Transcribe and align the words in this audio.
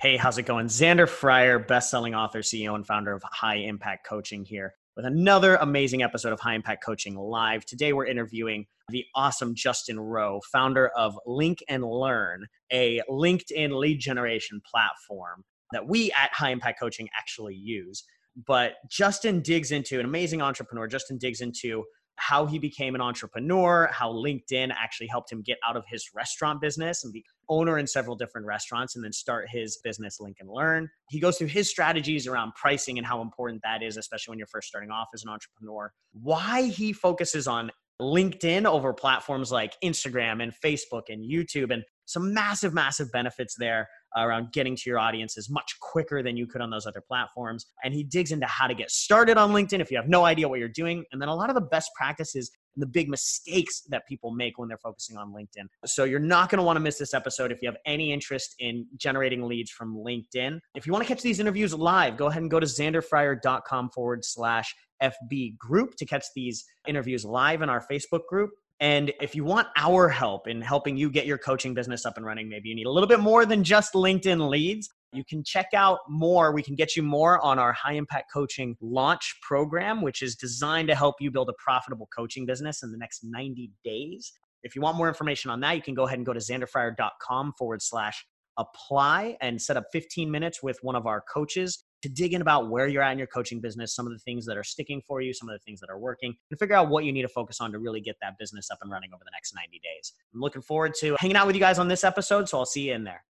Hey, 0.00 0.16
how's 0.16 0.38
it 0.38 0.44
going? 0.44 0.68
Xander 0.68 1.06
Fryer, 1.06 1.58
best-selling 1.58 2.14
author, 2.14 2.38
CEO, 2.38 2.74
and 2.74 2.86
founder 2.86 3.12
of 3.12 3.22
High 3.22 3.56
Impact 3.56 4.06
Coaching 4.06 4.46
here 4.46 4.72
with 4.96 5.04
another 5.04 5.56
amazing 5.56 6.02
episode 6.02 6.32
of 6.32 6.40
High 6.40 6.54
Impact 6.54 6.82
Coaching 6.82 7.16
Live. 7.16 7.66
Today 7.66 7.92
we're 7.92 8.06
interviewing 8.06 8.64
the 8.88 9.04
awesome 9.14 9.54
Justin 9.54 10.00
Rowe, 10.00 10.40
founder 10.50 10.88
of 10.96 11.18
Link 11.26 11.58
and 11.68 11.84
Learn, 11.84 12.46
a 12.72 13.02
LinkedIn 13.10 13.78
lead 13.78 14.00
generation 14.00 14.62
platform 14.64 15.44
that 15.72 15.86
we 15.86 16.10
at 16.12 16.32
High 16.32 16.52
Impact 16.52 16.80
Coaching 16.80 17.10
actually 17.14 17.56
use. 17.56 18.02
But 18.46 18.76
Justin 18.90 19.42
digs 19.42 19.70
into 19.70 20.00
an 20.00 20.06
amazing 20.06 20.40
entrepreneur. 20.40 20.88
Justin 20.88 21.18
digs 21.18 21.42
into 21.42 21.84
how 22.16 22.46
he 22.46 22.58
became 22.58 22.94
an 22.94 23.02
entrepreneur, 23.02 23.90
how 23.92 24.12
LinkedIn 24.12 24.72
actually 24.74 25.08
helped 25.08 25.30
him 25.30 25.42
get 25.42 25.58
out 25.66 25.76
of 25.76 25.84
his 25.86 26.08
restaurant 26.14 26.60
business 26.60 27.04
and 27.04 27.12
be 27.12 27.22
owner 27.50 27.78
in 27.78 27.86
several 27.86 28.16
different 28.16 28.46
restaurants 28.46 28.96
and 28.96 29.04
then 29.04 29.12
start 29.12 29.48
his 29.50 29.78
business 29.84 30.20
Link 30.20 30.36
and 30.40 30.48
Learn. 30.48 30.88
He 31.10 31.20
goes 31.20 31.36
through 31.36 31.48
his 31.48 31.68
strategies 31.68 32.26
around 32.26 32.52
pricing 32.54 32.96
and 32.96 33.06
how 33.06 33.20
important 33.20 33.60
that 33.64 33.82
is, 33.82 33.98
especially 33.98 34.32
when 34.32 34.38
you're 34.38 34.46
first 34.46 34.68
starting 34.68 34.90
off 34.90 35.08
as 35.12 35.24
an 35.24 35.28
entrepreneur. 35.28 35.92
Why 36.12 36.62
he 36.62 36.92
focuses 36.92 37.46
on 37.46 37.70
LinkedIn 38.00 38.64
over 38.64 38.94
platforms 38.94 39.52
like 39.52 39.74
Instagram 39.84 40.42
and 40.42 40.52
Facebook 40.64 41.02
and 41.10 41.22
YouTube 41.22 41.72
and 41.72 41.82
some 42.06 42.32
massive, 42.34 42.72
massive 42.74 43.12
benefits 43.12 43.54
there 43.58 43.88
around 44.16 44.52
getting 44.52 44.74
to 44.74 44.82
your 44.86 44.98
audiences 44.98 45.48
much 45.48 45.76
quicker 45.80 46.22
than 46.22 46.36
you 46.36 46.46
could 46.46 46.60
on 46.60 46.70
those 46.70 46.86
other 46.86 47.02
platforms. 47.06 47.66
And 47.84 47.94
he 47.94 48.02
digs 48.02 48.32
into 48.32 48.46
how 48.46 48.66
to 48.66 48.74
get 48.74 48.90
started 48.90 49.36
on 49.36 49.52
LinkedIn 49.52 49.80
if 49.80 49.90
you 49.90 49.96
have 49.96 50.08
no 50.08 50.24
idea 50.24 50.48
what 50.48 50.58
you're 50.58 50.68
doing. 50.68 51.04
And 51.12 51.20
then 51.20 51.28
a 51.28 51.34
lot 51.34 51.50
of 51.50 51.54
the 51.54 51.60
best 51.60 51.90
practices 51.96 52.50
the 52.80 52.86
big 52.86 53.08
mistakes 53.08 53.82
that 53.88 54.06
people 54.06 54.30
make 54.30 54.58
when 54.58 54.68
they're 54.68 54.78
focusing 54.78 55.16
on 55.16 55.32
LinkedIn. 55.32 55.66
So 55.86 56.04
you're 56.04 56.18
not 56.18 56.50
going 56.50 56.58
to 56.58 56.62
want 56.62 56.76
to 56.76 56.80
miss 56.80 56.98
this 56.98 57.14
episode 57.14 57.52
if 57.52 57.62
you 57.62 57.68
have 57.68 57.78
any 57.86 58.12
interest 58.12 58.54
in 58.58 58.86
generating 58.96 59.44
leads 59.44 59.70
from 59.70 59.96
LinkedIn. 59.96 60.60
If 60.74 60.86
you 60.86 60.92
want 60.92 61.04
to 61.04 61.08
catch 61.08 61.22
these 61.22 61.40
interviews 61.40 61.74
live, 61.74 62.16
go 62.16 62.26
ahead 62.26 62.42
and 62.42 62.50
go 62.50 62.60
to 62.60 62.66
xanderfryer.com 62.66 63.90
forward 63.90 64.24
slash 64.24 64.74
FB 65.02 65.56
group 65.58 65.94
to 65.96 66.06
catch 66.06 66.26
these 66.34 66.64
interviews 66.86 67.24
live 67.24 67.62
in 67.62 67.68
our 67.68 67.84
Facebook 67.90 68.26
group. 68.28 68.50
And 68.80 69.12
if 69.20 69.34
you 69.34 69.44
want 69.44 69.68
our 69.76 70.08
help 70.08 70.48
in 70.48 70.62
helping 70.62 70.96
you 70.96 71.10
get 71.10 71.26
your 71.26 71.36
coaching 71.36 71.74
business 71.74 72.06
up 72.06 72.16
and 72.16 72.24
running, 72.24 72.48
maybe 72.48 72.70
you 72.70 72.74
need 72.74 72.86
a 72.86 72.90
little 72.90 73.08
bit 73.08 73.20
more 73.20 73.44
than 73.44 73.62
just 73.62 73.92
LinkedIn 73.92 74.48
leads. 74.48 74.88
You 75.12 75.22
can 75.22 75.44
check 75.44 75.66
out 75.74 75.98
more. 76.08 76.52
We 76.52 76.62
can 76.62 76.76
get 76.76 76.96
you 76.96 77.02
more 77.02 77.38
on 77.44 77.58
our 77.58 77.74
high 77.74 77.92
impact 77.92 78.32
coaching 78.32 78.76
launch 78.80 79.36
program, 79.42 80.00
which 80.00 80.22
is 80.22 80.34
designed 80.34 80.88
to 80.88 80.94
help 80.94 81.16
you 81.20 81.30
build 81.30 81.50
a 81.50 81.54
profitable 81.62 82.08
coaching 82.16 82.46
business 82.46 82.82
in 82.82 82.90
the 82.90 82.96
next 82.96 83.22
90 83.22 83.70
days. 83.84 84.32
If 84.62 84.74
you 84.74 84.80
want 84.80 84.96
more 84.96 85.08
information 85.08 85.50
on 85.50 85.60
that, 85.60 85.76
you 85.76 85.82
can 85.82 85.94
go 85.94 86.06
ahead 86.06 86.18
and 86.18 86.24
go 86.24 86.32
to 86.32 86.40
xanderfryer.com 86.40 87.54
forward 87.58 87.82
slash 87.82 88.24
apply 88.56 89.36
and 89.40 89.60
set 89.60 89.76
up 89.76 89.84
15 89.92 90.30
minutes 90.30 90.62
with 90.62 90.78
one 90.82 90.96
of 90.96 91.06
our 91.06 91.22
coaches 91.32 91.84
to 92.02 92.08
dig 92.08 92.34
in 92.34 92.42
about 92.42 92.70
where 92.70 92.86
you're 92.86 93.02
at 93.02 93.12
in 93.12 93.18
your 93.18 93.26
coaching 93.26 93.60
business, 93.60 93.94
some 93.94 94.06
of 94.06 94.12
the 94.12 94.18
things 94.18 94.46
that 94.46 94.56
are 94.56 94.64
sticking 94.64 95.02
for 95.06 95.20
you, 95.20 95.32
some 95.32 95.48
of 95.48 95.54
the 95.54 95.58
things 95.60 95.80
that 95.80 95.90
are 95.90 95.98
working, 95.98 96.34
and 96.50 96.58
figure 96.58 96.76
out 96.76 96.88
what 96.88 97.04
you 97.04 97.12
need 97.12 97.22
to 97.22 97.28
focus 97.28 97.60
on 97.60 97.72
to 97.72 97.78
really 97.78 98.00
get 98.00 98.16
that 98.20 98.38
business 98.38 98.70
up 98.70 98.78
and 98.82 98.90
running 98.90 99.10
over 99.14 99.22
the 99.24 99.30
next 99.32 99.54
90 99.54 99.80
days. 99.80 100.12
I'm 100.34 100.40
looking 100.40 100.62
forward 100.62 100.94
to 101.00 101.16
hanging 101.18 101.36
out 101.36 101.46
with 101.46 101.56
you 101.56 101.60
guys 101.60 101.78
on 101.78 101.88
this 101.88 102.04
episode, 102.04 102.48
so 102.48 102.58
I'll 102.58 102.66
see 102.66 102.88
you 102.88 102.94
in 102.94 103.04
there. 103.04 103.24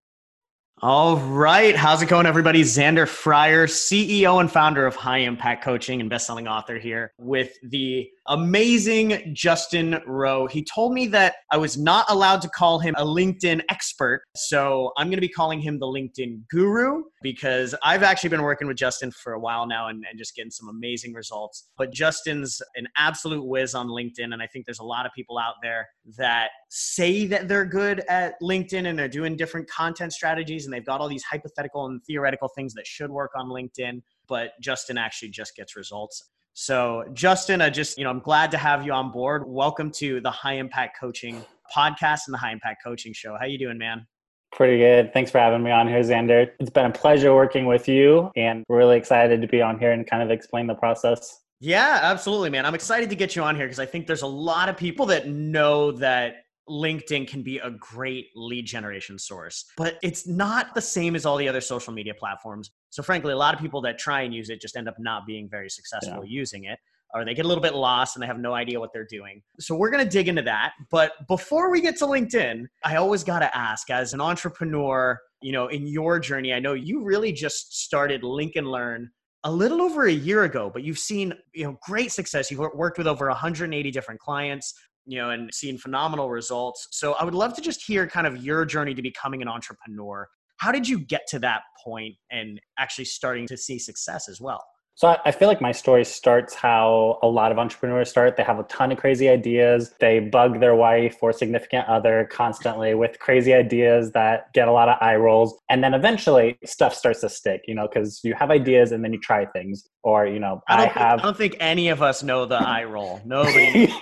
All 0.81 1.17
right. 1.17 1.75
How's 1.75 2.01
it 2.01 2.07
going, 2.07 2.25
everybody? 2.25 2.61
Xander 2.61 3.05
Fryer, 3.05 3.67
CEO 3.67 4.39
and 4.39 4.49
founder 4.49 4.85
of 4.85 4.95
High 4.95 5.17
Impact 5.17 5.61
Coaching 5.61 5.99
and 5.99 6.09
bestselling 6.09 6.49
author 6.49 6.77
here 6.77 7.11
with 7.17 7.57
the 7.63 8.09
amazing 8.29 9.33
Justin 9.33 9.99
Rowe. 10.05 10.47
He 10.47 10.63
told 10.63 10.93
me 10.93 11.07
that 11.07 11.35
I 11.51 11.57
was 11.57 11.77
not 11.77 12.05
allowed 12.09 12.41
to 12.43 12.49
call 12.49 12.79
him 12.79 12.93
a 12.97 13.03
LinkedIn 13.03 13.61
expert. 13.69 14.21
So 14.35 14.91
I'm 14.97 15.07
going 15.07 15.17
to 15.17 15.21
be 15.21 15.29
calling 15.29 15.59
him 15.59 15.79
the 15.79 15.87
LinkedIn 15.87 16.47
guru 16.49 17.03
because 17.21 17.73
I've 17.83 18.03
actually 18.03 18.29
been 18.29 18.43
working 18.43 18.67
with 18.67 18.77
Justin 18.77 19.11
for 19.11 19.33
a 19.33 19.39
while 19.39 19.67
now 19.67 19.87
and, 19.87 20.05
and 20.09 20.17
just 20.17 20.35
getting 20.35 20.51
some 20.51 20.69
amazing 20.69 21.13
results. 21.13 21.69
But 21.77 21.91
Justin's 21.91 22.61
an 22.75 22.87
absolute 22.97 23.43
whiz 23.43 23.73
on 23.73 23.87
LinkedIn. 23.87 24.31
And 24.31 24.41
I 24.41 24.47
think 24.47 24.65
there's 24.65 24.79
a 24.79 24.85
lot 24.85 25.05
of 25.07 25.11
people 25.13 25.39
out 25.39 25.55
there 25.63 25.87
that 26.17 26.51
say 26.69 27.25
that 27.25 27.47
they're 27.47 27.65
good 27.65 28.01
at 28.09 28.35
LinkedIn 28.43 28.87
and 28.87 28.97
they're 28.97 29.07
doing 29.07 29.35
different 29.35 29.67
content 29.69 30.13
strategies 30.13 30.65
and 30.65 30.73
they've 30.73 30.85
got 30.85 31.01
all 31.01 31.09
these 31.09 31.23
hypothetical 31.23 31.87
and 31.87 32.01
theoretical 32.05 32.47
things 32.49 32.73
that 32.75 32.85
should 32.85 33.09
work 33.09 33.31
on 33.35 33.47
LinkedIn. 33.49 34.01
But 34.27 34.51
Justin 34.61 34.99
actually 34.99 35.29
just 35.29 35.55
gets 35.55 35.75
results. 35.75 36.29
So, 36.61 37.05
Justin, 37.13 37.61
I 37.61 37.69
just, 37.69 37.97
you 37.97 38.03
know, 38.03 38.09
I'm 38.09 38.19
glad 38.19 38.51
to 38.51 38.57
have 38.57 38.85
you 38.85 38.91
on 38.91 39.11
board. 39.11 39.47
Welcome 39.47 39.91
to 39.91 40.19
the 40.19 40.29
High 40.29 40.55
Impact 40.55 40.99
Coaching 40.99 41.41
podcast 41.73 42.23
and 42.27 42.33
the 42.33 42.37
High 42.37 42.51
Impact 42.51 42.83
Coaching 42.83 43.13
Show. 43.13 43.37
How 43.39 43.45
you 43.45 43.57
doing, 43.57 43.77
man? 43.77 44.05
Pretty 44.51 44.77
good. 44.77 45.13
Thanks 45.13 45.31
for 45.31 45.39
having 45.39 45.63
me 45.63 45.71
on 45.71 45.87
here, 45.87 46.01
Xander. 46.01 46.51
It's 46.59 46.69
been 46.69 46.87
a 46.87 46.91
pleasure 46.91 47.33
working 47.33 47.65
with 47.65 47.87
you, 47.87 48.29
and 48.35 48.65
we're 48.67 48.75
really 48.75 48.97
excited 48.97 49.39
to 49.39 49.47
be 49.47 49.61
on 49.61 49.79
here 49.79 49.93
and 49.93 50.05
kind 50.05 50.21
of 50.21 50.31
explain 50.31 50.67
the 50.67 50.75
process. 50.75 51.39
Yeah, 51.61 51.99
absolutely, 52.01 52.49
man. 52.49 52.65
I'm 52.65 52.75
excited 52.75 53.09
to 53.09 53.15
get 53.15 53.37
you 53.37 53.41
on 53.41 53.55
here 53.55 53.65
because 53.65 53.79
I 53.79 53.85
think 53.85 54.05
there's 54.05 54.23
a 54.23 54.27
lot 54.27 54.67
of 54.67 54.75
people 54.75 55.05
that 55.05 55.29
know 55.29 55.93
that 55.93 56.43
LinkedIn 56.69 57.25
can 57.25 57.41
be 57.41 57.59
a 57.59 57.71
great 57.71 58.31
lead 58.35 58.65
generation 58.65 59.17
source, 59.17 59.63
but 59.77 59.97
it's 60.03 60.27
not 60.27 60.75
the 60.75 60.81
same 60.81 61.15
as 61.15 61.25
all 61.25 61.37
the 61.37 61.47
other 61.47 61.61
social 61.61 61.93
media 61.93 62.13
platforms. 62.13 62.71
So, 62.89 63.03
frankly, 63.03 63.33
a 63.33 63.37
lot 63.37 63.53
of 63.53 63.59
people 63.59 63.81
that 63.81 63.97
try 63.97 64.21
and 64.21 64.33
use 64.33 64.49
it 64.49 64.61
just 64.61 64.75
end 64.75 64.87
up 64.87 64.95
not 64.99 65.25
being 65.25 65.47
very 65.49 65.69
successful 65.69 66.23
yeah. 66.23 66.39
using 66.39 66.65
it, 66.65 66.79
or 67.13 67.25
they 67.25 67.33
get 67.33 67.45
a 67.45 67.47
little 67.47 67.61
bit 67.61 67.75
lost 67.75 68.15
and 68.15 68.23
they 68.23 68.27
have 68.27 68.39
no 68.39 68.53
idea 68.53 68.79
what 68.79 68.91
they're 68.93 69.07
doing. 69.09 69.41
So, 69.59 69.75
we're 69.75 69.89
going 69.89 70.03
to 70.03 70.09
dig 70.09 70.27
into 70.27 70.41
that. 70.43 70.73
But 70.89 71.13
before 71.27 71.71
we 71.71 71.81
get 71.81 71.97
to 71.97 72.05
LinkedIn, 72.05 72.65
I 72.83 72.95
always 72.95 73.23
got 73.23 73.39
to 73.39 73.57
ask 73.57 73.89
as 73.89 74.13
an 74.13 74.21
entrepreneur, 74.21 75.19
you 75.41 75.51
know, 75.51 75.67
in 75.67 75.87
your 75.87 76.19
journey, 76.19 76.53
I 76.53 76.59
know 76.59 76.73
you 76.73 77.03
really 77.03 77.31
just 77.31 77.81
started 77.83 78.23
Link 78.23 78.55
and 78.55 78.67
Learn 78.67 79.09
a 79.45 79.51
little 79.51 79.81
over 79.81 80.05
a 80.05 80.11
year 80.11 80.43
ago, 80.43 80.69
but 80.73 80.83
you've 80.83 80.99
seen 80.99 81.33
you 81.53 81.63
know 81.63 81.77
great 81.87 82.11
success. 82.11 82.51
You've 82.51 82.59
worked 82.59 82.97
with 82.97 83.07
over 83.07 83.27
180 83.27 83.91
different 83.91 84.19
clients 84.19 84.73
you 85.09 85.17
know, 85.17 85.31
and 85.31 85.51
seen 85.51 85.75
phenomenal 85.75 86.29
results. 86.29 86.87
So 86.91 87.13
I 87.13 87.23
would 87.23 87.33
love 87.33 87.55
to 87.55 87.61
just 87.61 87.83
hear 87.83 88.05
kind 88.05 88.27
of 88.27 88.45
your 88.45 88.63
journey 88.63 88.93
to 88.93 89.01
becoming 89.01 89.41
an 89.41 89.47
entrepreneur. 89.47 90.27
How 90.59 90.71
did 90.73 90.87
you 90.87 90.99
get 90.99 91.25
to 91.29 91.39
that 91.39 91.61
point 91.83 92.15
and 92.29 92.59
actually 92.77 93.05
starting 93.05 93.47
to 93.47 93.57
see 93.57 93.79
success 93.79 94.27
as 94.27 94.41
well? 94.41 94.63
So 94.99 95.15
I 95.23 95.31
feel 95.31 95.47
like 95.47 95.61
my 95.61 95.71
story 95.71 96.03
starts 96.03 96.53
how 96.53 97.19
a 97.23 97.27
lot 97.29 97.53
of 97.53 97.57
entrepreneurs 97.57 98.09
start. 98.09 98.35
They 98.35 98.43
have 98.43 98.59
a 98.59 98.63
ton 98.63 98.91
of 98.91 98.97
crazy 98.97 99.29
ideas. 99.29 99.93
They 100.01 100.19
bug 100.19 100.59
their 100.59 100.75
wife 100.75 101.15
or 101.21 101.31
significant 101.31 101.87
other 101.87 102.27
constantly 102.29 102.93
with 102.95 103.17
crazy 103.17 103.53
ideas 103.53 104.11
that 104.11 104.51
get 104.51 104.67
a 104.67 104.73
lot 104.73 104.89
of 104.89 104.97
eye 104.99 105.15
rolls. 105.15 105.57
And 105.69 105.81
then 105.81 105.93
eventually 105.93 106.59
stuff 106.65 106.93
starts 106.93 107.21
to 107.21 107.29
stick, 107.29 107.61
you 107.65 107.75
know, 107.75 107.87
because 107.87 108.19
you 108.25 108.33
have 108.33 108.51
ideas 108.51 108.91
and 108.91 109.01
then 109.01 109.13
you 109.13 109.21
try 109.21 109.45
things. 109.45 109.87
Or, 110.03 110.27
you 110.27 110.37
know, 110.37 110.61
I, 110.67 110.83
I 110.83 110.87
have. 110.87 110.91
Think, 110.91 111.01
I 111.01 111.15
don't 111.23 111.37
think 111.37 111.55
any 111.61 111.87
of 111.87 112.01
us 112.01 112.21
know 112.21 112.45
the 112.45 112.57
eye 112.57 112.83
roll. 112.83 113.21
Nobody. 113.23 113.93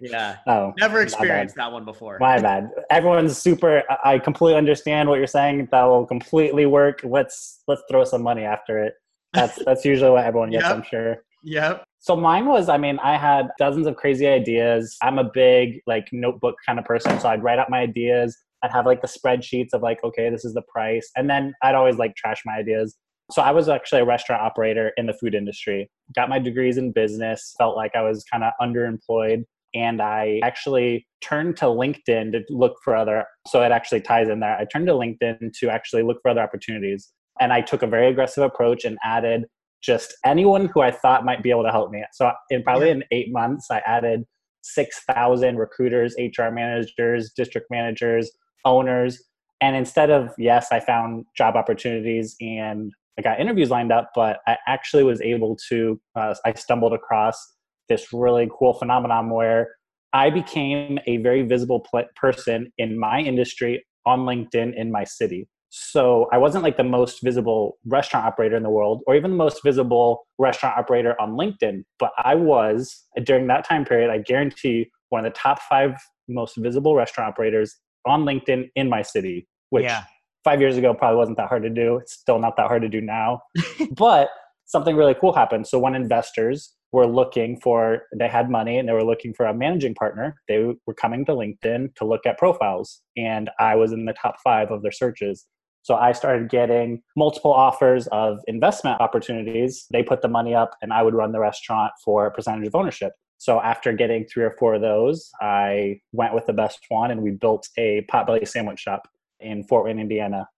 yeah. 0.00 0.36
Oh, 0.46 0.74
never 0.78 1.02
experienced 1.02 1.56
that 1.56 1.72
one 1.72 1.84
before. 1.84 2.18
My 2.20 2.38
bad. 2.38 2.70
Everyone's 2.90 3.36
super. 3.36 3.82
I 4.04 4.20
completely 4.20 4.58
understand 4.58 5.08
what 5.08 5.18
you're 5.18 5.26
saying. 5.26 5.70
That 5.72 5.82
will 5.86 6.06
completely 6.06 6.66
work. 6.66 7.00
Let's 7.02 7.64
let's 7.66 7.82
throw 7.90 8.04
some 8.04 8.22
money 8.22 8.44
after 8.44 8.78
it. 8.78 8.94
That's 9.36 9.64
that's 9.64 9.84
usually 9.84 10.10
what 10.10 10.24
everyone 10.24 10.50
gets, 10.50 10.64
yep. 10.64 10.74
I'm 10.74 10.82
sure. 10.82 11.22
Yep. 11.44 11.84
So 12.00 12.16
mine 12.16 12.46
was, 12.46 12.68
I 12.68 12.78
mean, 12.78 12.98
I 13.00 13.16
had 13.16 13.48
dozens 13.58 13.86
of 13.86 13.96
crazy 13.96 14.26
ideas. 14.26 14.96
I'm 15.02 15.18
a 15.18 15.30
big 15.32 15.80
like 15.86 16.06
notebook 16.12 16.56
kind 16.64 16.78
of 16.78 16.84
person, 16.84 17.18
so 17.20 17.28
I'd 17.28 17.42
write 17.42 17.58
out 17.58 17.70
my 17.70 17.80
ideas. 17.80 18.36
I'd 18.62 18.72
have 18.72 18.86
like 18.86 19.02
the 19.02 19.08
spreadsheets 19.08 19.72
of 19.72 19.82
like, 19.82 20.02
okay, 20.02 20.30
this 20.30 20.44
is 20.44 20.54
the 20.54 20.62
price, 20.62 21.10
and 21.16 21.28
then 21.28 21.54
I'd 21.62 21.74
always 21.74 21.96
like 21.96 22.16
trash 22.16 22.42
my 22.44 22.54
ideas. 22.54 22.96
So 23.30 23.42
I 23.42 23.50
was 23.50 23.68
actually 23.68 24.02
a 24.02 24.04
restaurant 24.04 24.42
operator 24.42 24.92
in 24.96 25.06
the 25.06 25.12
food 25.12 25.34
industry. 25.34 25.90
Got 26.14 26.28
my 26.28 26.38
degrees 26.38 26.78
in 26.78 26.92
business. 26.92 27.54
Felt 27.58 27.76
like 27.76 27.96
I 27.96 28.02
was 28.02 28.24
kind 28.32 28.44
of 28.44 28.52
underemployed, 28.60 29.42
and 29.74 30.00
I 30.00 30.40
actually 30.42 31.06
turned 31.20 31.56
to 31.58 31.66
LinkedIn 31.66 32.32
to 32.32 32.42
look 32.50 32.76
for 32.84 32.94
other. 32.96 33.24
So 33.48 33.62
it 33.62 33.72
actually 33.72 34.00
ties 34.00 34.28
in 34.28 34.40
there. 34.40 34.56
I 34.56 34.64
turned 34.64 34.86
to 34.86 34.94
LinkedIn 34.94 35.52
to 35.60 35.70
actually 35.70 36.02
look 36.02 36.18
for 36.22 36.30
other 36.30 36.40
opportunities. 36.40 37.12
And 37.40 37.52
I 37.52 37.60
took 37.60 37.82
a 37.82 37.86
very 37.86 38.08
aggressive 38.08 38.42
approach 38.42 38.84
and 38.84 38.98
added 39.04 39.44
just 39.82 40.14
anyone 40.24 40.66
who 40.66 40.80
I 40.80 40.90
thought 40.90 41.24
might 41.24 41.42
be 41.42 41.50
able 41.50 41.64
to 41.64 41.70
help 41.70 41.90
me. 41.90 42.04
So 42.12 42.30
in 42.50 42.62
probably 42.62 42.90
in 42.90 43.04
eight 43.10 43.32
months, 43.32 43.70
I 43.70 43.78
added 43.86 44.24
6,000 44.62 45.56
recruiters, 45.56 46.14
HR 46.18 46.50
managers, 46.50 47.32
district 47.36 47.68
managers, 47.70 48.30
owners. 48.64 49.22
And 49.60 49.76
instead 49.76 50.10
of, 50.10 50.30
yes, 50.38 50.68
I 50.72 50.80
found 50.80 51.24
job 51.36 51.56
opportunities 51.56 52.36
and 52.40 52.92
I 53.18 53.22
got 53.22 53.40
interviews 53.40 53.70
lined 53.70 53.92
up, 53.92 54.10
but 54.14 54.40
I 54.46 54.56
actually 54.66 55.04
was 55.04 55.20
able 55.20 55.56
to, 55.68 56.00
uh, 56.16 56.34
I 56.44 56.52
stumbled 56.54 56.92
across 56.92 57.54
this 57.88 58.12
really 58.12 58.50
cool 58.58 58.74
phenomenon 58.74 59.30
where 59.30 59.68
I 60.12 60.30
became 60.30 60.98
a 61.06 61.18
very 61.18 61.42
visible 61.42 61.80
pl- 61.80 62.08
person 62.16 62.72
in 62.78 62.98
my 62.98 63.20
industry 63.20 63.84
on 64.04 64.20
LinkedIn 64.20 64.74
in 64.76 64.90
my 64.90 65.04
city. 65.04 65.48
So 65.70 66.28
I 66.32 66.38
wasn't 66.38 66.64
like 66.64 66.76
the 66.76 66.84
most 66.84 67.22
visible 67.22 67.78
restaurant 67.84 68.26
operator 68.26 68.56
in 68.56 68.62
the 68.62 68.70
world 68.70 69.02
or 69.06 69.14
even 69.14 69.32
the 69.32 69.36
most 69.36 69.62
visible 69.64 70.26
restaurant 70.38 70.78
operator 70.78 71.20
on 71.20 71.32
LinkedIn, 71.32 71.82
but 71.98 72.12
I 72.16 72.34
was 72.34 73.04
uh, 73.18 73.22
during 73.22 73.46
that 73.48 73.66
time 73.66 73.84
period, 73.84 74.10
I 74.10 74.18
guarantee 74.18 74.90
one 75.10 75.24
of 75.24 75.32
the 75.32 75.38
top 75.38 75.60
five 75.62 75.92
most 76.28 76.56
visible 76.56 76.94
restaurant 76.94 77.28
operators 77.28 77.76
on 78.06 78.24
LinkedIn 78.24 78.70
in 78.76 78.88
my 78.88 79.02
city, 79.02 79.48
which 79.70 79.84
yeah. 79.84 80.04
five 80.44 80.60
years 80.60 80.76
ago 80.76 80.94
probably 80.94 81.16
wasn't 81.16 81.36
that 81.36 81.48
hard 81.48 81.62
to 81.64 81.70
do. 81.70 81.96
It's 81.96 82.12
still 82.12 82.38
not 82.38 82.56
that 82.56 82.68
hard 82.68 82.82
to 82.82 82.88
do 82.88 83.00
now. 83.00 83.40
but 83.96 84.30
something 84.66 84.96
really 84.96 85.14
cool 85.14 85.32
happened. 85.32 85.66
So 85.66 85.78
when 85.78 85.94
investors 85.94 86.74
were 86.92 87.06
looking 87.06 87.58
for, 87.60 88.02
they 88.16 88.28
had 88.28 88.50
money 88.50 88.78
and 88.78 88.88
they 88.88 88.92
were 88.92 89.04
looking 89.04 89.34
for 89.34 89.46
a 89.46 89.54
managing 89.54 89.94
partner, 89.94 90.36
they 90.48 90.74
were 90.86 90.94
coming 90.94 91.24
to 91.26 91.32
LinkedIn 91.32 91.94
to 91.96 92.04
look 92.04 92.26
at 92.26 92.38
profiles. 92.38 93.02
And 93.16 93.50
I 93.58 93.74
was 93.74 93.92
in 93.92 94.04
the 94.04 94.14
top 94.14 94.36
five 94.42 94.70
of 94.70 94.82
their 94.82 94.92
searches. 94.92 95.46
So 95.86 95.94
I 95.94 96.10
started 96.10 96.48
getting 96.48 97.00
multiple 97.14 97.52
offers 97.52 98.08
of 98.08 98.40
investment 98.48 99.00
opportunities. 99.00 99.86
They 99.92 100.02
put 100.02 100.20
the 100.20 100.26
money 100.26 100.52
up 100.52 100.76
and 100.82 100.92
I 100.92 101.00
would 101.00 101.14
run 101.14 101.30
the 101.30 101.38
restaurant 101.38 101.92
for 102.04 102.26
a 102.26 102.30
percentage 102.32 102.66
of 102.66 102.74
ownership. 102.74 103.12
So 103.38 103.60
after 103.60 103.92
getting 103.92 104.26
three 104.26 104.42
or 104.42 104.56
four 104.58 104.74
of 104.74 104.80
those, 104.80 105.30
I 105.40 106.00
went 106.10 106.34
with 106.34 106.44
the 106.46 106.52
best 106.52 106.80
one 106.88 107.12
and 107.12 107.22
we 107.22 107.30
built 107.30 107.68
a 107.78 108.04
potbelly 108.10 108.48
sandwich 108.48 108.80
shop 108.80 109.06
in 109.38 109.62
Fort 109.62 109.84
Wayne, 109.84 110.00
Indiana. 110.00 110.48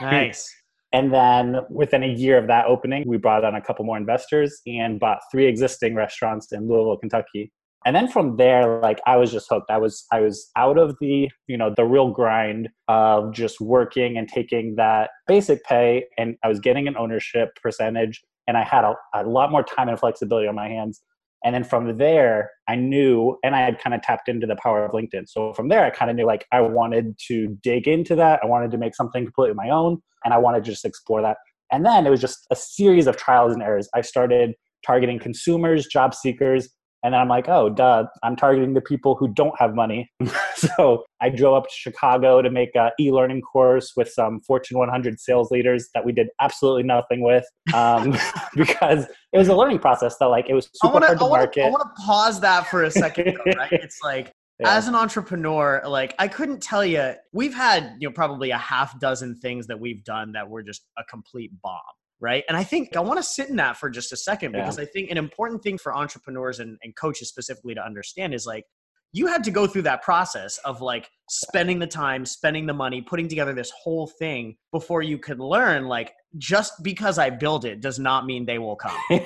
Nice. 0.00 0.48
and 0.92 1.12
then 1.12 1.56
within 1.70 2.04
a 2.04 2.14
year 2.14 2.38
of 2.38 2.46
that 2.46 2.66
opening, 2.66 3.02
we 3.04 3.16
brought 3.16 3.44
on 3.44 3.56
a 3.56 3.60
couple 3.60 3.84
more 3.84 3.96
investors 3.96 4.60
and 4.68 5.00
bought 5.00 5.18
three 5.32 5.46
existing 5.46 5.96
restaurants 5.96 6.52
in 6.52 6.68
Louisville, 6.68 6.98
Kentucky. 6.98 7.50
And 7.88 7.96
then 7.96 8.06
from 8.06 8.36
there, 8.36 8.80
like 8.82 9.00
I 9.06 9.16
was 9.16 9.32
just 9.32 9.46
hooked. 9.48 9.70
I 9.70 9.78
was 9.78 10.04
I 10.12 10.20
was 10.20 10.50
out 10.56 10.76
of 10.76 10.94
the, 11.00 11.30
you 11.46 11.56
know, 11.56 11.72
the 11.74 11.86
real 11.86 12.10
grind 12.10 12.68
of 12.86 13.32
just 13.32 13.62
working 13.62 14.18
and 14.18 14.28
taking 14.28 14.76
that 14.76 15.08
basic 15.26 15.64
pay 15.64 16.04
and 16.18 16.36
I 16.44 16.48
was 16.48 16.60
getting 16.60 16.86
an 16.86 16.98
ownership 16.98 17.48
percentage 17.62 18.22
and 18.46 18.58
I 18.58 18.62
had 18.62 18.84
a, 18.84 18.92
a 19.14 19.22
lot 19.22 19.50
more 19.50 19.62
time 19.62 19.88
and 19.88 19.98
flexibility 19.98 20.46
on 20.46 20.54
my 20.54 20.68
hands. 20.68 21.00
And 21.42 21.54
then 21.54 21.64
from 21.64 21.96
there, 21.96 22.50
I 22.68 22.74
knew, 22.74 23.38
and 23.42 23.56
I 23.56 23.60
had 23.60 23.78
kind 23.78 23.94
of 23.94 24.02
tapped 24.02 24.28
into 24.28 24.46
the 24.46 24.56
power 24.56 24.84
of 24.84 24.92
LinkedIn. 24.92 25.26
So 25.26 25.54
from 25.54 25.68
there, 25.68 25.82
I 25.82 25.88
kind 25.88 26.10
of 26.10 26.16
knew 26.18 26.26
like 26.26 26.44
I 26.52 26.60
wanted 26.60 27.18
to 27.28 27.56
dig 27.62 27.88
into 27.88 28.14
that. 28.16 28.40
I 28.42 28.46
wanted 28.46 28.70
to 28.72 28.76
make 28.76 28.94
something 28.94 29.24
completely 29.24 29.54
my 29.54 29.70
own, 29.70 30.02
and 30.26 30.34
I 30.34 30.36
wanted 30.36 30.62
to 30.62 30.70
just 30.70 30.84
explore 30.84 31.22
that. 31.22 31.38
And 31.72 31.86
then 31.86 32.06
it 32.06 32.10
was 32.10 32.20
just 32.20 32.46
a 32.50 32.56
series 32.56 33.06
of 33.06 33.16
trials 33.16 33.54
and 33.54 33.62
errors. 33.62 33.88
I 33.94 34.02
started 34.02 34.52
targeting 34.84 35.18
consumers, 35.18 35.86
job 35.86 36.14
seekers, 36.14 36.68
and 37.02 37.14
then 37.14 37.20
I'm 37.20 37.28
like, 37.28 37.48
oh, 37.48 37.68
duh, 37.68 38.06
I'm 38.22 38.34
targeting 38.34 38.74
the 38.74 38.80
people 38.80 39.14
who 39.14 39.28
don't 39.28 39.54
have 39.58 39.74
money. 39.74 40.10
so 40.56 41.04
I 41.20 41.28
drove 41.28 41.54
up 41.54 41.64
to 41.64 41.74
Chicago 41.74 42.42
to 42.42 42.50
make 42.50 42.70
an 42.74 42.90
e 42.98 43.12
learning 43.12 43.42
course 43.42 43.92
with 43.96 44.10
some 44.10 44.40
Fortune 44.40 44.78
100 44.78 45.20
sales 45.20 45.50
leaders 45.50 45.88
that 45.94 46.04
we 46.04 46.12
did 46.12 46.28
absolutely 46.40 46.82
nothing 46.82 47.22
with 47.22 47.44
um, 47.72 48.16
because 48.56 49.06
it 49.32 49.38
was 49.38 49.48
a 49.48 49.54
learning 49.54 49.78
process 49.78 50.16
that, 50.18 50.26
like, 50.26 50.48
it 50.48 50.54
was 50.54 50.68
super 50.74 50.94
wanna, 50.94 51.06
hard 51.06 51.18
to 51.18 51.24
I 51.24 51.28
wanna, 51.28 51.42
market. 51.42 51.64
I 51.66 51.70
want 51.70 51.82
to 51.96 52.02
pause 52.02 52.40
that 52.40 52.66
for 52.66 52.82
a 52.82 52.90
second, 52.90 53.36
though, 53.44 53.52
right? 53.56 53.72
It's 53.72 54.00
like, 54.02 54.32
Yeah. 54.58 54.76
as 54.76 54.88
an 54.88 54.96
entrepreneur, 54.96 55.82
like 55.86 56.16
I 56.18 56.26
couldn't 56.26 56.60
tell 56.60 56.84
you, 56.84 57.14
we've 57.32 57.54
had, 57.54 57.94
you 58.00 58.08
know, 58.08 58.12
probably 58.12 58.50
a 58.50 58.58
half 58.58 58.98
dozen 58.98 59.36
things 59.36 59.68
that 59.68 59.78
we've 59.78 60.02
done 60.02 60.32
that 60.32 60.48
were 60.48 60.64
just 60.64 60.82
a 60.98 61.04
complete 61.04 61.52
bomb. 61.62 61.78
Right. 62.20 62.44
And 62.48 62.56
I 62.56 62.64
think 62.64 62.96
I 62.96 63.00
want 63.00 63.18
to 63.18 63.22
sit 63.22 63.48
in 63.48 63.56
that 63.56 63.76
for 63.76 63.88
just 63.88 64.12
a 64.12 64.16
second 64.16 64.52
Yeah. 64.52 64.62
because 64.62 64.78
I 64.78 64.84
think 64.84 65.10
an 65.10 65.18
important 65.18 65.62
thing 65.62 65.78
for 65.78 65.96
entrepreneurs 65.96 66.58
and, 66.58 66.76
and 66.82 66.96
coaches 66.96 67.28
specifically 67.28 67.74
to 67.74 67.84
understand 67.84 68.34
is 68.34 68.44
like, 68.44 68.64
you 69.12 69.26
had 69.26 69.42
to 69.44 69.50
go 69.50 69.66
through 69.66 69.82
that 69.82 70.02
process 70.02 70.58
of 70.58 70.80
like 70.80 71.10
spending 71.30 71.78
the 71.78 71.86
time, 71.86 72.24
spending 72.24 72.66
the 72.66 72.74
money, 72.74 73.02
putting 73.02 73.28
together 73.28 73.52
this 73.52 73.70
whole 73.70 74.06
thing 74.06 74.56
before 74.72 75.02
you 75.02 75.18
could 75.18 75.40
learn, 75.40 75.86
like, 75.86 76.14
just 76.36 76.82
because 76.82 77.18
I 77.18 77.30
build 77.30 77.64
it 77.64 77.80
does 77.80 77.98
not 77.98 78.26
mean 78.26 78.44
they 78.44 78.58
will 78.58 78.76
come. 78.76 78.96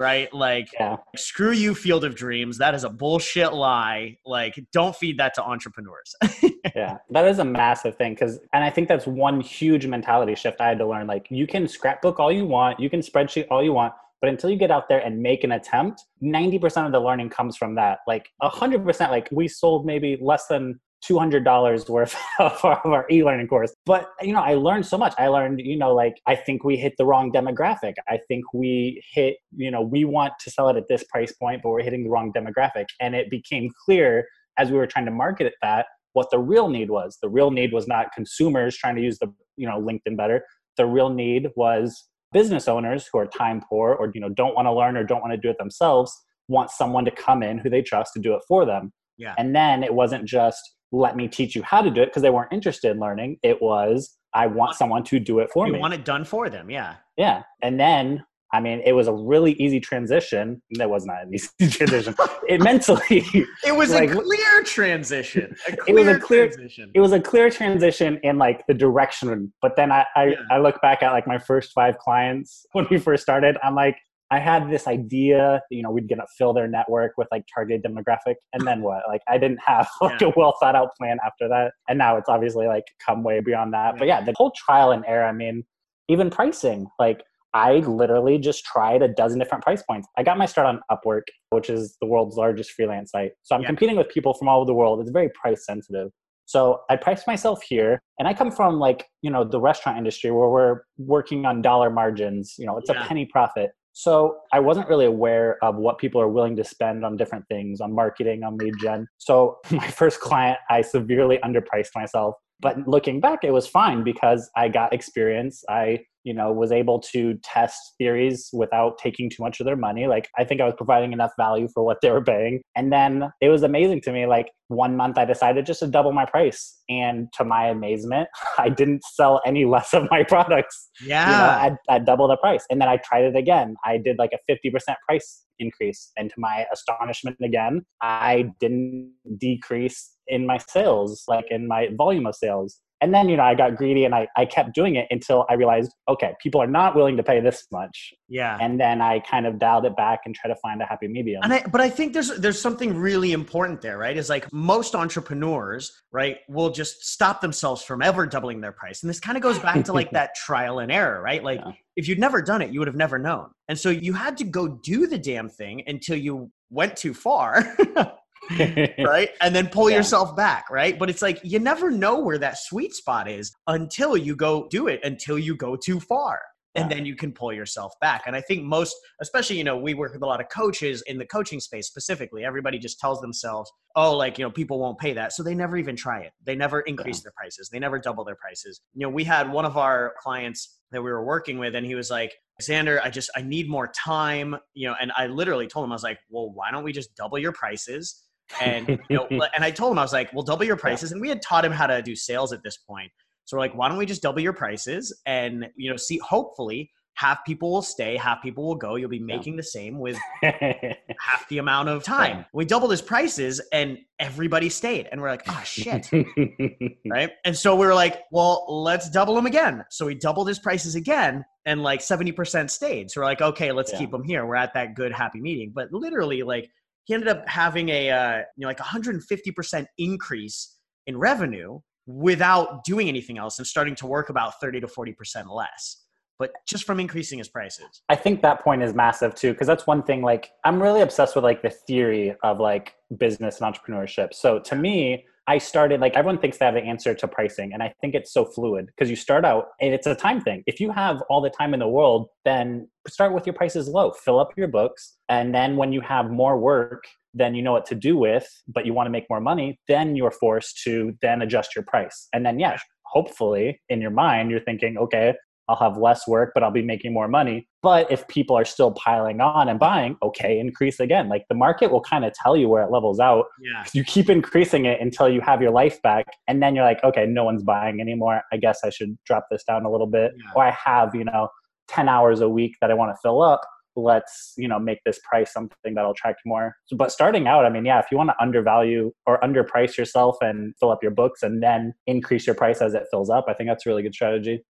Right. 0.00 0.32
Like, 0.32 0.68
yeah. 0.78 0.96
screw 1.16 1.50
you 1.50 1.74
field 1.74 2.04
of 2.04 2.14
dreams 2.14 2.58
that 2.58 2.72
is 2.74 2.84
a 2.84 2.88
bullshit 2.88 3.52
lie 3.52 4.16
like 4.24 4.58
don't 4.72 4.94
feed 4.94 5.18
that 5.18 5.34
to 5.34 5.42
entrepreneurs 5.42 6.14
yeah 6.76 6.98
that 7.10 7.26
is 7.26 7.38
a 7.38 7.44
massive 7.44 7.96
thing 7.96 8.14
because 8.14 8.38
and 8.52 8.62
i 8.62 8.70
think 8.70 8.88
that's 8.88 9.06
one 9.06 9.40
huge 9.40 9.86
mentality 9.86 10.34
shift 10.34 10.60
i 10.60 10.68
had 10.68 10.78
to 10.78 10.86
learn 10.86 11.06
like 11.06 11.26
you 11.30 11.46
can 11.46 11.66
scrapbook 11.66 12.20
all 12.20 12.30
you 12.30 12.46
want 12.46 12.78
you 12.78 12.88
can 12.88 13.00
spreadsheet 13.00 13.46
all 13.50 13.62
you 13.62 13.72
want 13.72 13.92
but 14.20 14.28
until 14.30 14.50
you 14.50 14.56
get 14.56 14.70
out 14.70 14.88
there 14.88 14.98
and 15.00 15.20
make 15.20 15.44
an 15.44 15.52
attempt 15.52 16.02
90% 16.22 16.86
of 16.86 16.92
the 16.92 17.00
learning 17.00 17.30
comes 17.30 17.56
from 17.56 17.74
that. 17.76 18.00
Like 18.06 18.28
100% 18.42 19.10
like 19.10 19.28
we 19.30 19.48
sold 19.48 19.86
maybe 19.86 20.18
less 20.20 20.46
than 20.46 20.80
$200 21.08 21.88
worth 21.88 22.16
of 22.40 22.64
our, 22.64 23.06
e-learning 23.10 23.46
course. 23.46 23.72
But 23.86 24.10
you 24.20 24.32
know 24.32 24.40
i 24.42 24.54
learned 24.54 24.84
so 24.84 24.98
much. 24.98 25.14
I 25.18 25.28
learned 25.28 25.60
you 25.60 25.78
know 25.78 25.94
like 25.94 26.20
i 26.26 26.34
think 26.34 26.64
we 26.64 26.76
hit 26.76 26.94
the 26.98 27.06
wrong 27.06 27.30
demographic. 27.32 27.94
I 28.08 28.18
think 28.28 28.44
we 28.52 29.02
hit 29.12 29.36
you 29.56 29.70
know 29.70 29.80
we 29.80 30.04
want 30.04 30.32
to 30.40 30.50
sell 30.50 30.68
it 30.68 30.76
at 30.76 30.88
this 30.88 31.04
price 31.04 31.32
point 31.32 31.62
but 31.62 31.70
we're 31.70 31.82
hitting 31.82 32.04
the 32.04 32.10
wrong 32.10 32.32
demographic. 32.32 32.86
And 33.00 33.14
it 33.14 33.30
became 33.30 33.70
clear 33.84 34.26
as 34.58 34.70
we 34.70 34.76
were 34.76 34.86
trying 34.86 35.04
to 35.04 35.12
market 35.12 35.54
that 35.62 35.86
what 36.14 36.30
the 36.30 36.38
real 36.38 36.68
need 36.68 36.90
was. 36.90 37.18
The 37.22 37.28
real 37.28 37.52
need 37.52 37.72
was 37.72 37.86
not 37.86 38.08
consumers 38.12 38.76
trying 38.76 38.96
to 38.96 39.02
use 39.02 39.18
the 39.18 39.32
you 39.56 39.68
know 39.68 39.80
linkedin 39.80 40.16
better. 40.16 40.44
The 40.76 40.86
real 40.86 41.10
need 41.10 41.48
was 41.54 42.08
business 42.32 42.68
owners 42.68 43.08
who 43.10 43.18
are 43.18 43.26
time 43.26 43.62
poor 43.68 43.94
or 43.94 44.10
you 44.14 44.20
know 44.20 44.28
don't 44.28 44.54
want 44.54 44.66
to 44.66 44.72
learn 44.72 44.96
or 44.96 45.04
don't 45.04 45.20
want 45.20 45.32
to 45.32 45.38
do 45.38 45.48
it 45.48 45.58
themselves 45.58 46.12
want 46.48 46.70
someone 46.70 47.04
to 47.04 47.10
come 47.10 47.42
in 47.42 47.58
who 47.58 47.68
they 47.68 47.82
trust 47.82 48.14
to 48.14 48.20
do 48.20 48.34
it 48.34 48.40
for 48.48 48.64
them. 48.64 48.90
Yeah. 49.18 49.34
And 49.36 49.54
then 49.54 49.82
it 49.82 49.92
wasn't 49.92 50.24
just 50.24 50.60
let 50.92 51.14
me 51.14 51.28
teach 51.28 51.54
you 51.54 51.62
how 51.62 51.82
to 51.82 51.90
do 51.90 52.00
it 52.00 52.06
because 52.06 52.22
they 52.22 52.30
weren't 52.30 52.52
interested 52.52 52.90
in 52.90 52.98
learning. 52.98 53.38
It 53.42 53.60
was 53.62 54.16
i 54.34 54.46
want 54.46 54.76
someone 54.76 55.02
to 55.02 55.18
do 55.18 55.38
it 55.38 55.48
for 55.50 55.66
you 55.66 55.72
me. 55.72 55.78
want 55.78 55.94
it 55.94 56.04
done 56.04 56.22
for 56.22 56.50
them 56.50 56.68
yeah. 56.68 56.96
Yeah. 57.16 57.42
And 57.62 57.80
then 57.80 58.24
i 58.52 58.60
mean 58.60 58.80
it 58.84 58.92
was 58.92 59.08
a 59.08 59.12
really 59.12 59.52
easy 59.52 59.80
transition. 59.80 60.62
That 60.72 60.88
was 60.90 61.04
not 61.06 61.22
an 61.24 61.34
easy 61.34 61.48
transition. 61.70 62.14
It 62.48 62.60
mentally 62.62 63.02
it 63.64 63.76
was 63.76 63.90
Like, 63.90 64.10
a 64.10 64.14
clear 64.14 64.62
transition 64.64 65.54
a 65.68 65.72
It 65.88 65.94
was 65.94 66.06
a 66.06 66.18
clear, 66.18 66.18
clear- 66.18 66.48
transition. 66.48 66.90
it 66.94 67.00
was 67.00 67.12
a 67.12 67.20
clear 67.20 67.50
transition 67.50 68.18
in 68.22 68.38
like 68.38 68.66
the 68.66 68.74
direction. 68.74 69.52
But 69.62 69.76
then 69.76 69.92
i 69.92 70.04
I, 70.16 70.24
Yeah. 70.28 70.36
I 70.50 70.58
look 70.58 70.80
back 70.80 71.02
at 71.02 71.12
like 71.12 71.26
my 71.26 71.38
first 71.38 71.72
five 71.72 71.98
clients 71.98 72.66
when 72.72 72.86
we 72.90 72.98
first 72.98 73.22
started. 73.22 73.56
I'm 73.62 73.74
like 73.74 73.96
i 74.30 74.38
had 74.38 74.70
this 74.70 74.86
idea 74.86 75.58
you 75.70 75.82
know 75.82 75.90
we'd 75.90 76.06
gonna 76.06 76.26
fill 76.36 76.52
their 76.52 76.68
network 76.68 77.12
with 77.16 77.28
like 77.32 77.44
targeted 77.54 77.82
demographic. 77.82 78.34
And 78.52 78.66
then 78.66 78.82
what? 78.82 79.02
Like 79.08 79.22
i 79.28 79.36
didn't 79.38 79.60
have 79.72 79.88
like 80.02 80.20
Yeah. 80.20 80.28
a 80.28 80.32
well 80.36 80.54
thought 80.60 80.74
out 80.74 80.90
plan 80.98 81.16
after 81.24 81.48
that. 81.48 81.72
And 81.88 81.96
now 81.98 82.16
it's 82.18 82.28
obviously 82.28 82.66
like 82.66 82.84
come 83.04 83.22
way 83.22 83.40
beyond 83.40 83.72
that. 83.74 83.96
But 83.98 84.06
Yeah. 84.06 84.18
yeah 84.20 84.24
the 84.26 84.34
whole 84.36 84.52
trial 84.64 84.90
and 84.92 85.04
error 85.06 85.24
i 85.24 85.32
mean 85.32 85.64
even 86.08 86.30
pricing 86.30 86.86
like 86.98 87.20
I 87.54 87.78
literally 87.78 88.38
just 88.38 88.64
tried 88.64 89.02
a 89.02 89.08
dozen 89.08 89.38
different 89.38 89.64
price 89.64 89.82
points. 89.82 90.06
I 90.16 90.22
got 90.22 90.38
my 90.38 90.46
start 90.46 90.66
on 90.66 90.80
Upwork, 90.90 91.22
which 91.50 91.70
is 91.70 91.96
the 92.00 92.06
world's 92.06 92.36
largest 92.36 92.72
freelance 92.72 93.10
site. 93.10 93.32
So 93.42 93.54
I'm 93.54 93.62
Yeah. 93.62 93.68
competing 93.68 93.96
with 93.96 94.08
people 94.08 94.34
from 94.34 94.48
all 94.48 94.58
over 94.60 94.66
the 94.66 94.74
world. 94.74 95.00
It's 95.00 95.10
very 95.10 95.30
price 95.30 95.64
sensitive. 95.64 96.10
So 96.44 96.80
I 96.88 96.96
priced 96.96 97.26
myself 97.26 97.62
here, 97.62 98.00
and 98.18 98.26
I 98.26 98.32
come 98.32 98.50
from 98.50 98.78
like 98.78 99.06
you 99.22 99.30
know 99.30 99.44
the 99.44 99.60
restaurant 99.60 99.98
industry 99.98 100.30
where 100.30 100.48
we're 100.48 100.80
working 100.96 101.44
on 101.44 101.60
dollar 101.62 101.90
margins. 101.90 102.54
You 102.58 102.66
know, 102.66 102.78
it's 102.78 102.88
Yeah. 102.90 103.04
a 103.04 103.06
penny 103.06 103.26
profit. 103.26 103.72
So 103.92 104.36
I 104.52 104.60
wasn't 104.60 104.88
really 104.88 105.06
aware 105.06 105.58
of 105.62 105.74
what 105.76 105.98
people 105.98 106.20
are 106.20 106.28
willing 106.28 106.54
to 106.56 106.64
spend 106.64 107.04
on 107.04 107.16
different 107.16 107.44
things, 107.48 107.80
on 107.80 107.92
marketing, 107.92 108.44
on 108.44 108.56
lead 108.56 108.74
gen. 108.78 109.08
So 109.18 109.58
my 109.72 109.88
first 109.88 110.20
client, 110.20 110.58
I 110.70 110.82
severely 110.82 111.38
underpriced 111.38 111.90
myself. 111.94 112.36
But 112.60 112.86
looking 112.88 113.20
back, 113.20 113.40
it 113.42 113.50
was 113.52 113.66
fine 113.66 114.02
because 114.04 114.50
I 114.56 114.68
got 114.68 114.92
experience. 114.92 115.64
I 115.68 116.00
you 116.24 116.34
know 116.34 116.52
was 116.52 116.72
able 116.72 116.98
to 117.00 117.34
test 117.42 117.78
theories 117.98 118.50
without 118.52 118.98
taking 118.98 119.30
too 119.30 119.42
much 119.42 119.60
of 119.60 119.66
their 119.66 119.76
money. 119.76 120.06
Like 120.06 120.28
i 120.36 120.44
think 120.44 120.60
i 120.60 120.64
was 120.64 120.74
providing 120.76 121.12
enough 121.12 121.32
value 121.38 121.68
for 121.72 121.84
what 121.84 121.98
they 122.02 122.10
were 122.10 122.22
paying. 122.22 122.60
And 122.76 122.92
then 122.92 123.30
it 123.40 123.48
was 123.48 123.62
amazing 123.62 124.00
to 124.02 124.12
me 124.12 124.26
like 124.26 124.50
one 124.68 124.96
month 124.96 125.16
i 125.16 125.24
decided 125.24 125.64
just 125.64 125.80
to 125.80 125.86
double 125.86 126.12
my 126.12 126.24
price. 126.24 126.76
And 126.88 127.28
to 127.34 127.44
my 127.44 127.68
amazement 127.68 128.28
i 128.58 128.68
didn't 128.68 129.02
sell 129.04 129.40
any 129.46 129.64
less 129.64 129.94
of 129.94 130.08
my 130.10 130.22
products. 130.28 130.90
Yeah 131.04 131.30
you 131.30 131.36
know 131.36 131.76
at, 131.88 131.96
at 131.96 132.06
double 132.06 132.28
the 132.28 132.36
price. 132.36 132.64
And 132.70 132.80
then 132.80 132.88
i 132.88 132.96
tried 132.96 133.24
it 133.24 133.36
again. 133.36 133.76
I 133.84 133.98
did 133.98 134.18
like 134.18 134.32
a 134.32 134.52
50% 134.52 134.94
price 135.06 135.44
increase. 135.58 136.12
And 136.16 136.30
to 136.30 136.36
my 136.38 136.66
astonishment 136.72 137.36
again 137.42 137.82
i 138.02 138.50
didn't 138.60 139.12
decrease 139.38 140.12
in 140.26 140.46
my 140.46 140.58
sales 140.58 141.24
like 141.28 141.46
in 141.50 141.66
my 141.66 141.88
volume 141.96 142.26
of 142.26 142.34
sales 142.34 142.80
and 143.00 143.14
then 143.14 143.28
you 143.28 143.36
know 143.36 143.42
i 143.44 143.54
got 143.54 143.76
greedy 143.76 144.04
and 144.04 144.14
I, 144.14 144.26
I 144.36 144.44
kept 144.44 144.74
doing 144.74 144.96
it 144.96 145.06
until 145.10 145.46
i 145.48 145.54
realized 145.54 145.92
okay 146.08 146.34
people 146.42 146.60
are 146.60 146.66
not 146.66 146.94
willing 146.96 147.16
to 147.16 147.22
pay 147.22 147.40
this 147.40 147.66
much 147.70 148.12
yeah 148.28 148.58
and 148.60 148.78
then 148.80 149.00
i 149.00 149.20
kind 149.20 149.46
of 149.46 149.58
dialed 149.58 149.84
it 149.86 149.96
back 149.96 150.20
and 150.26 150.34
tried 150.34 150.48
to 150.54 150.56
find 150.60 150.82
a 150.82 150.84
happy 150.84 151.08
medium 151.08 151.40
And 151.44 151.52
I, 151.52 151.64
but 151.70 151.80
I 151.80 151.88
think 151.90 152.12
there's 152.12 152.36
there's 152.38 152.60
something 152.60 152.96
really 152.96 153.32
important 153.32 153.80
there, 153.80 153.98
right? 153.98 154.16
Is 154.16 154.28
like 154.28 154.52
most 154.52 154.94
entrepreneurs, 154.94 155.92
right, 156.12 156.38
will 156.48 156.70
just 156.70 157.04
stop 157.06 157.40
themselves 157.40 157.82
from 157.82 158.02
ever 158.02 158.26
doubling 158.26 158.60
their 158.60 158.72
price. 158.72 159.02
And 159.02 159.10
this 159.10 159.20
kind 159.20 159.36
of 159.36 159.42
goes 159.42 159.58
back 159.58 159.84
to 159.84 159.92
like 159.92 160.10
that 160.18 160.34
trial 160.34 160.80
and 160.80 160.90
error, 160.90 161.20
right? 161.22 161.42
Like 161.42 161.60
Yeah. 161.64 161.72
if 161.96 162.08
you'd 162.08 162.18
never 162.18 162.42
done 162.42 162.62
it, 162.62 162.70
you 162.72 162.78
would 162.80 162.88
have 162.88 162.96
never 162.96 163.18
known. 163.18 163.50
And 163.68 163.78
so 163.78 163.90
you 163.90 164.12
had 164.12 164.36
to 164.38 164.44
go 164.44 164.68
do 164.68 165.06
the 165.06 165.18
damn 165.18 165.48
thing 165.48 165.82
until 165.86 166.16
you 166.16 166.50
went 166.70 166.96
too 166.96 167.14
far, 167.14 167.76
right? 168.98 169.30
And 169.40 169.54
then 169.54 169.68
pull 169.68 169.90
Yeah. 169.90 169.96
yourself 169.98 170.34
back, 170.36 170.70
right? 170.70 170.98
But 170.98 171.10
it's 171.10 171.22
like 171.22 171.40
you 171.42 171.58
never 171.58 171.90
know 171.90 172.18
where 172.20 172.38
that 172.38 172.58
sweet 172.58 172.94
spot 172.94 173.28
is 173.28 173.52
until 173.66 174.16
you 174.16 174.34
go 174.36 174.66
do 174.68 174.86
it, 174.88 175.00
until 175.04 175.38
you 175.38 175.56
go 175.56 175.76
too 175.76 176.00
far. 176.00 176.40
and 176.74 176.88
then 176.88 177.04
you 177.04 177.16
can 177.16 177.32
pull 177.32 177.52
yourself 177.52 177.92
back. 178.00 178.22
And 178.28 178.36
I 178.36 178.40
think 178.40 178.62
most, 178.62 178.94
especially, 179.20 179.58
you 179.58 179.64
know, 179.64 179.76
we 179.76 179.94
work 179.94 180.12
with 180.12 180.22
a 180.22 180.26
lot 180.26 180.40
of 180.40 180.48
coaches 180.48 181.02
in 181.08 181.18
the 181.18 181.26
coaching 181.26 181.58
space 181.58 181.88
specifically. 181.88 182.44
Everybody 182.44 182.78
just 182.78 183.00
tells 183.00 183.20
themselves, 183.20 183.68
oh, 183.96 184.16
like, 184.16 184.38
you 184.38 184.44
know, 184.44 184.50
people 184.50 184.78
won't 184.78 184.96
pay 184.96 185.12
that. 185.14 185.32
So 185.32 185.42
they 185.42 185.56
never 185.56 185.76
even 185.76 185.96
try 185.96 186.20
it. 186.20 186.30
They 186.44 186.54
never 186.54 186.82
increase 186.82 187.18
yeah. 187.18 187.22
their 187.24 187.32
prices. 187.36 187.68
They 187.72 187.80
never 187.80 187.98
double 187.98 188.22
their 188.22 188.36
prices. 188.36 188.80
You 188.94 189.06
know, 189.06 189.10
we 189.10 189.24
had 189.24 189.50
one 189.50 189.64
of 189.64 189.76
our 189.76 190.14
clients 190.22 190.78
that 190.92 191.02
we 191.02 191.10
were 191.10 191.24
working 191.24 191.58
with, 191.58 191.74
and 191.74 191.84
he 191.84 191.96
was 191.96 192.10
like, 192.10 192.32
Xander, 192.62 193.00
I 193.02 193.10
just, 193.10 193.30
I 193.34 193.42
need 193.42 193.68
more 193.68 193.88
time, 193.88 194.54
you 194.74 194.86
know, 194.86 194.94
and 195.00 195.10
I 195.16 195.26
literally 195.26 195.66
told 195.66 195.84
him, 195.84 195.90
I 195.90 195.96
was 195.96 196.04
like, 196.04 196.20
well, 196.30 196.52
why 196.52 196.70
don't 196.70 196.84
we 196.84 196.92
just 196.92 197.16
double 197.16 197.38
your 197.40 197.52
prices? 197.52 198.22
And, 198.60 198.88
you 199.08 199.16
know, 199.16 199.26
and 199.54 199.64
I 199.64 199.70
told 199.70 199.92
him, 199.92 199.98
I 199.98 200.02
was 200.02 200.12
like, 200.12 200.32
well, 200.32 200.42
double 200.42 200.64
your 200.64 200.76
prices. 200.76 201.12
And 201.12 201.20
we 201.20 201.28
had 201.28 201.42
taught 201.42 201.64
him 201.64 201.72
how 201.72 201.86
to 201.86 202.02
do 202.02 202.14
sales 202.16 202.52
at 202.52 202.62
this 202.62 202.76
point. 202.76 203.10
So 203.44 203.56
we're 203.56 203.62
like, 203.62 203.74
why 203.74 203.88
don't 203.88 203.96
we 203.96 204.06
just 204.06 204.22
double 204.22 204.40
your 204.40 204.52
prices 204.52 205.18
and 205.24 205.68
you 205.74 205.90
know 205.90 205.96
see 205.96 206.18
hopefully 206.18 206.90
half 207.18 207.44
people 207.44 207.72
will 207.72 207.82
stay, 207.82 208.16
half 208.16 208.40
people 208.42 208.64
will 208.64 208.76
go. 208.76 208.94
You'll 208.94 209.10
be 209.10 209.18
making 209.18 209.54
yeah. 209.54 209.56
the 209.56 209.62
same 209.64 209.98
with 209.98 210.16
half 210.42 211.48
the 211.48 211.58
amount 211.58 211.88
of 211.88 212.04
time. 212.04 212.44
We 212.52 212.64
doubled 212.64 212.92
his 212.92 213.02
prices 213.02 213.60
and 213.72 213.98
everybody 214.20 214.68
stayed. 214.68 215.08
And 215.10 215.20
we're 215.20 215.30
like, 215.30 215.42
oh 215.48 215.62
shit. 215.64 216.08
right. 217.10 217.30
And 217.44 217.56
so 217.56 217.74
we 217.74 217.86
were 217.86 217.94
like, 217.94 218.22
well, 218.30 218.66
let's 218.68 219.10
double 219.10 219.34
them 219.34 219.46
again. 219.46 219.84
So 219.90 220.06
we 220.06 220.14
doubled 220.14 220.46
his 220.46 220.60
prices 220.60 220.94
again 220.94 221.44
and 221.66 221.82
like 221.82 222.00
70% 222.00 222.70
stayed. 222.70 223.10
So 223.10 223.20
we're 223.20 223.26
like, 223.26 223.42
okay, 223.42 223.72
let's 223.72 223.92
yeah. 223.92 223.98
keep 223.98 224.12
them 224.12 224.22
here. 224.22 224.46
We're 224.46 224.54
at 224.54 224.74
that 224.74 224.94
good, 224.94 225.10
happy 225.10 225.40
meeting. 225.40 225.72
But 225.74 225.92
literally, 225.92 226.44
like, 226.44 226.70
he 227.08 227.14
ended 227.14 227.28
up 227.28 227.48
having 227.48 227.88
a, 227.88 228.10
uh, 228.10 228.36
you 228.56 228.62
know, 228.62 228.68
like 228.68 228.78
150% 228.78 229.86
increase 229.96 230.76
in 231.06 231.16
revenue 231.16 231.80
without 232.06 232.84
doing 232.84 233.08
anything 233.08 233.38
else 233.38 233.58
and 233.58 233.66
starting 233.66 233.94
to 233.94 234.06
work 234.06 234.28
about 234.28 234.60
30 234.60 234.80
to 234.80 234.86
40% 234.86 235.14
less 235.50 236.04
but 236.38 236.52
just 236.68 236.84
from 236.84 237.00
increasing 237.00 237.38
his 237.38 237.48
prices. 237.48 238.02
I 238.08 238.14
think 238.14 238.42
that 238.42 238.62
point 238.62 238.82
is 238.82 238.94
massive 238.94 239.34
too 239.34 239.52
because 239.52 239.66
that's 239.66 239.88
one 239.88 240.04
thing 240.04 240.22
like 240.22 240.52
i'm 240.64 240.80
really 240.80 241.00
obsessed 241.00 241.34
with 241.34 241.42
like 241.42 241.62
the 241.62 241.70
theory 241.70 242.36
of 242.44 242.60
like 242.60 242.94
business 243.16 243.60
and 243.60 243.74
entrepreneurship. 243.74 244.32
So 244.32 244.60
to 244.60 244.76
me 244.76 245.26
i 245.48 245.58
started 245.58 246.00
like 246.00 246.14
everyone 246.14 246.38
thinks 246.38 246.58
they 246.58 246.64
have 246.64 246.74
the 246.74 246.80
answer 246.80 247.14
to 247.14 247.26
pricing 247.26 247.72
and 247.72 247.82
i 247.82 247.92
think 248.00 248.14
it's 248.14 248.32
so 248.32 248.44
fluid 248.44 248.86
because 248.86 249.10
you 249.10 249.16
start 249.16 249.44
out 249.44 249.66
and 249.80 249.92
it's 249.92 250.06
a 250.06 250.14
time 250.14 250.40
thing 250.40 250.62
if 250.66 250.78
you 250.78 250.92
have 250.92 251.22
all 251.28 251.40
the 251.40 251.50
time 251.50 251.74
in 251.74 251.80
the 251.80 251.88
world 251.88 252.28
then 252.44 252.88
start 253.08 253.34
with 253.34 253.46
your 253.46 253.54
prices 253.54 253.88
low 253.88 254.12
fill 254.12 254.38
up 254.38 254.50
your 254.56 254.68
books 254.68 255.16
and 255.28 255.54
then 255.54 255.76
when 255.76 255.92
you 255.92 256.00
have 256.00 256.30
more 256.30 256.58
work 256.58 257.04
then 257.34 257.54
you 257.54 257.62
know 257.62 257.72
what 257.72 257.86
to 257.86 257.94
do 257.94 258.16
with, 258.16 258.46
but 258.66 258.84
you 258.84 258.92
want 258.92 259.06
to 259.06 259.10
make 259.10 259.26
more 259.30 259.40
money, 259.40 259.78
then 259.88 260.16
you're 260.16 260.30
forced 260.30 260.82
to 260.82 261.16
then 261.22 261.42
adjust 261.42 261.74
your 261.74 261.84
price. 261.84 262.28
And 262.32 262.44
then, 262.44 262.58
yeah, 262.58 262.76
hopefully 263.04 263.80
in 263.88 264.00
your 264.00 264.10
mind, 264.10 264.50
you're 264.50 264.60
thinking, 264.60 264.98
okay, 264.98 265.34
I'll 265.68 265.76
have 265.76 265.96
less 265.96 266.26
work, 266.26 266.52
but 266.54 266.62
I'll 266.62 266.70
be 266.70 266.82
making 266.82 267.12
more 267.12 267.28
money. 267.28 267.68
But 267.82 268.10
if 268.10 268.26
people 268.28 268.56
are 268.56 268.64
still 268.64 268.92
piling 268.92 269.40
on 269.40 269.68
and 269.68 269.78
buying, 269.78 270.16
okay, 270.22 270.58
increase 270.58 270.98
again. 271.00 271.28
Like 271.28 271.44
the 271.48 271.54
market 271.54 271.90
will 271.90 272.00
kind 272.00 272.24
of 272.24 272.32
tell 272.32 272.56
you 272.56 272.68
where 272.68 272.82
it 272.82 272.90
levels 272.90 273.20
out. 273.20 273.46
Yeah. 273.60 273.84
You 273.92 274.04
keep 274.04 274.28
increasing 274.30 274.84
it 274.86 275.00
until 275.00 275.28
you 275.28 275.40
have 275.40 275.60
your 275.60 275.70
life 275.70 276.00
back. 276.02 276.26
And 276.46 276.62
then 276.62 276.74
you're 276.74 276.84
like, 276.84 277.02
okay, 277.04 277.26
no 277.26 277.44
one's 277.44 277.62
buying 277.62 278.00
anymore. 278.00 278.42
I 278.52 278.56
guess 278.56 278.80
I 278.84 278.90
should 278.90 279.16
drop 279.24 279.46
this 279.50 279.62
down 279.64 279.84
a 279.84 279.90
little 279.90 280.06
bit. 280.06 280.32
Yeah. 280.36 280.52
Or 280.56 280.64
I 280.64 280.70
have, 280.70 281.14
you 281.14 281.24
know, 281.24 281.48
10 281.88 282.08
hours 282.08 282.40
a 282.40 282.48
week 282.48 282.76
that 282.80 282.90
I 282.90 282.94
want 282.94 283.14
to 283.14 283.20
fill 283.22 283.42
up 283.42 283.62
let's 283.98 284.54
you 284.56 284.68
know 284.68 284.78
make 284.78 285.02
this 285.04 285.18
price 285.28 285.52
something 285.52 285.94
that'll 285.94 286.12
attract 286.12 286.40
more 286.46 286.76
so, 286.86 286.96
but 286.96 287.10
starting 287.10 287.48
out 287.48 287.64
i 287.64 287.70
mean 287.70 287.84
yeah 287.84 287.98
if 287.98 288.06
you 288.10 288.16
want 288.16 288.30
to 288.30 288.36
undervalue 288.40 289.12
or 289.26 289.40
underprice 289.40 289.96
yourself 289.96 290.36
and 290.40 290.74
fill 290.78 290.90
up 290.90 291.02
your 291.02 291.10
books 291.10 291.42
and 291.42 291.62
then 291.62 291.92
increase 292.06 292.46
your 292.46 292.54
price 292.54 292.80
as 292.80 292.94
it 292.94 293.04
fills 293.10 293.28
up 293.28 293.46
i 293.48 293.54
think 293.54 293.68
that's 293.68 293.84
a 293.86 293.88
really 293.88 294.02
good 294.02 294.14
strategy 294.14 294.62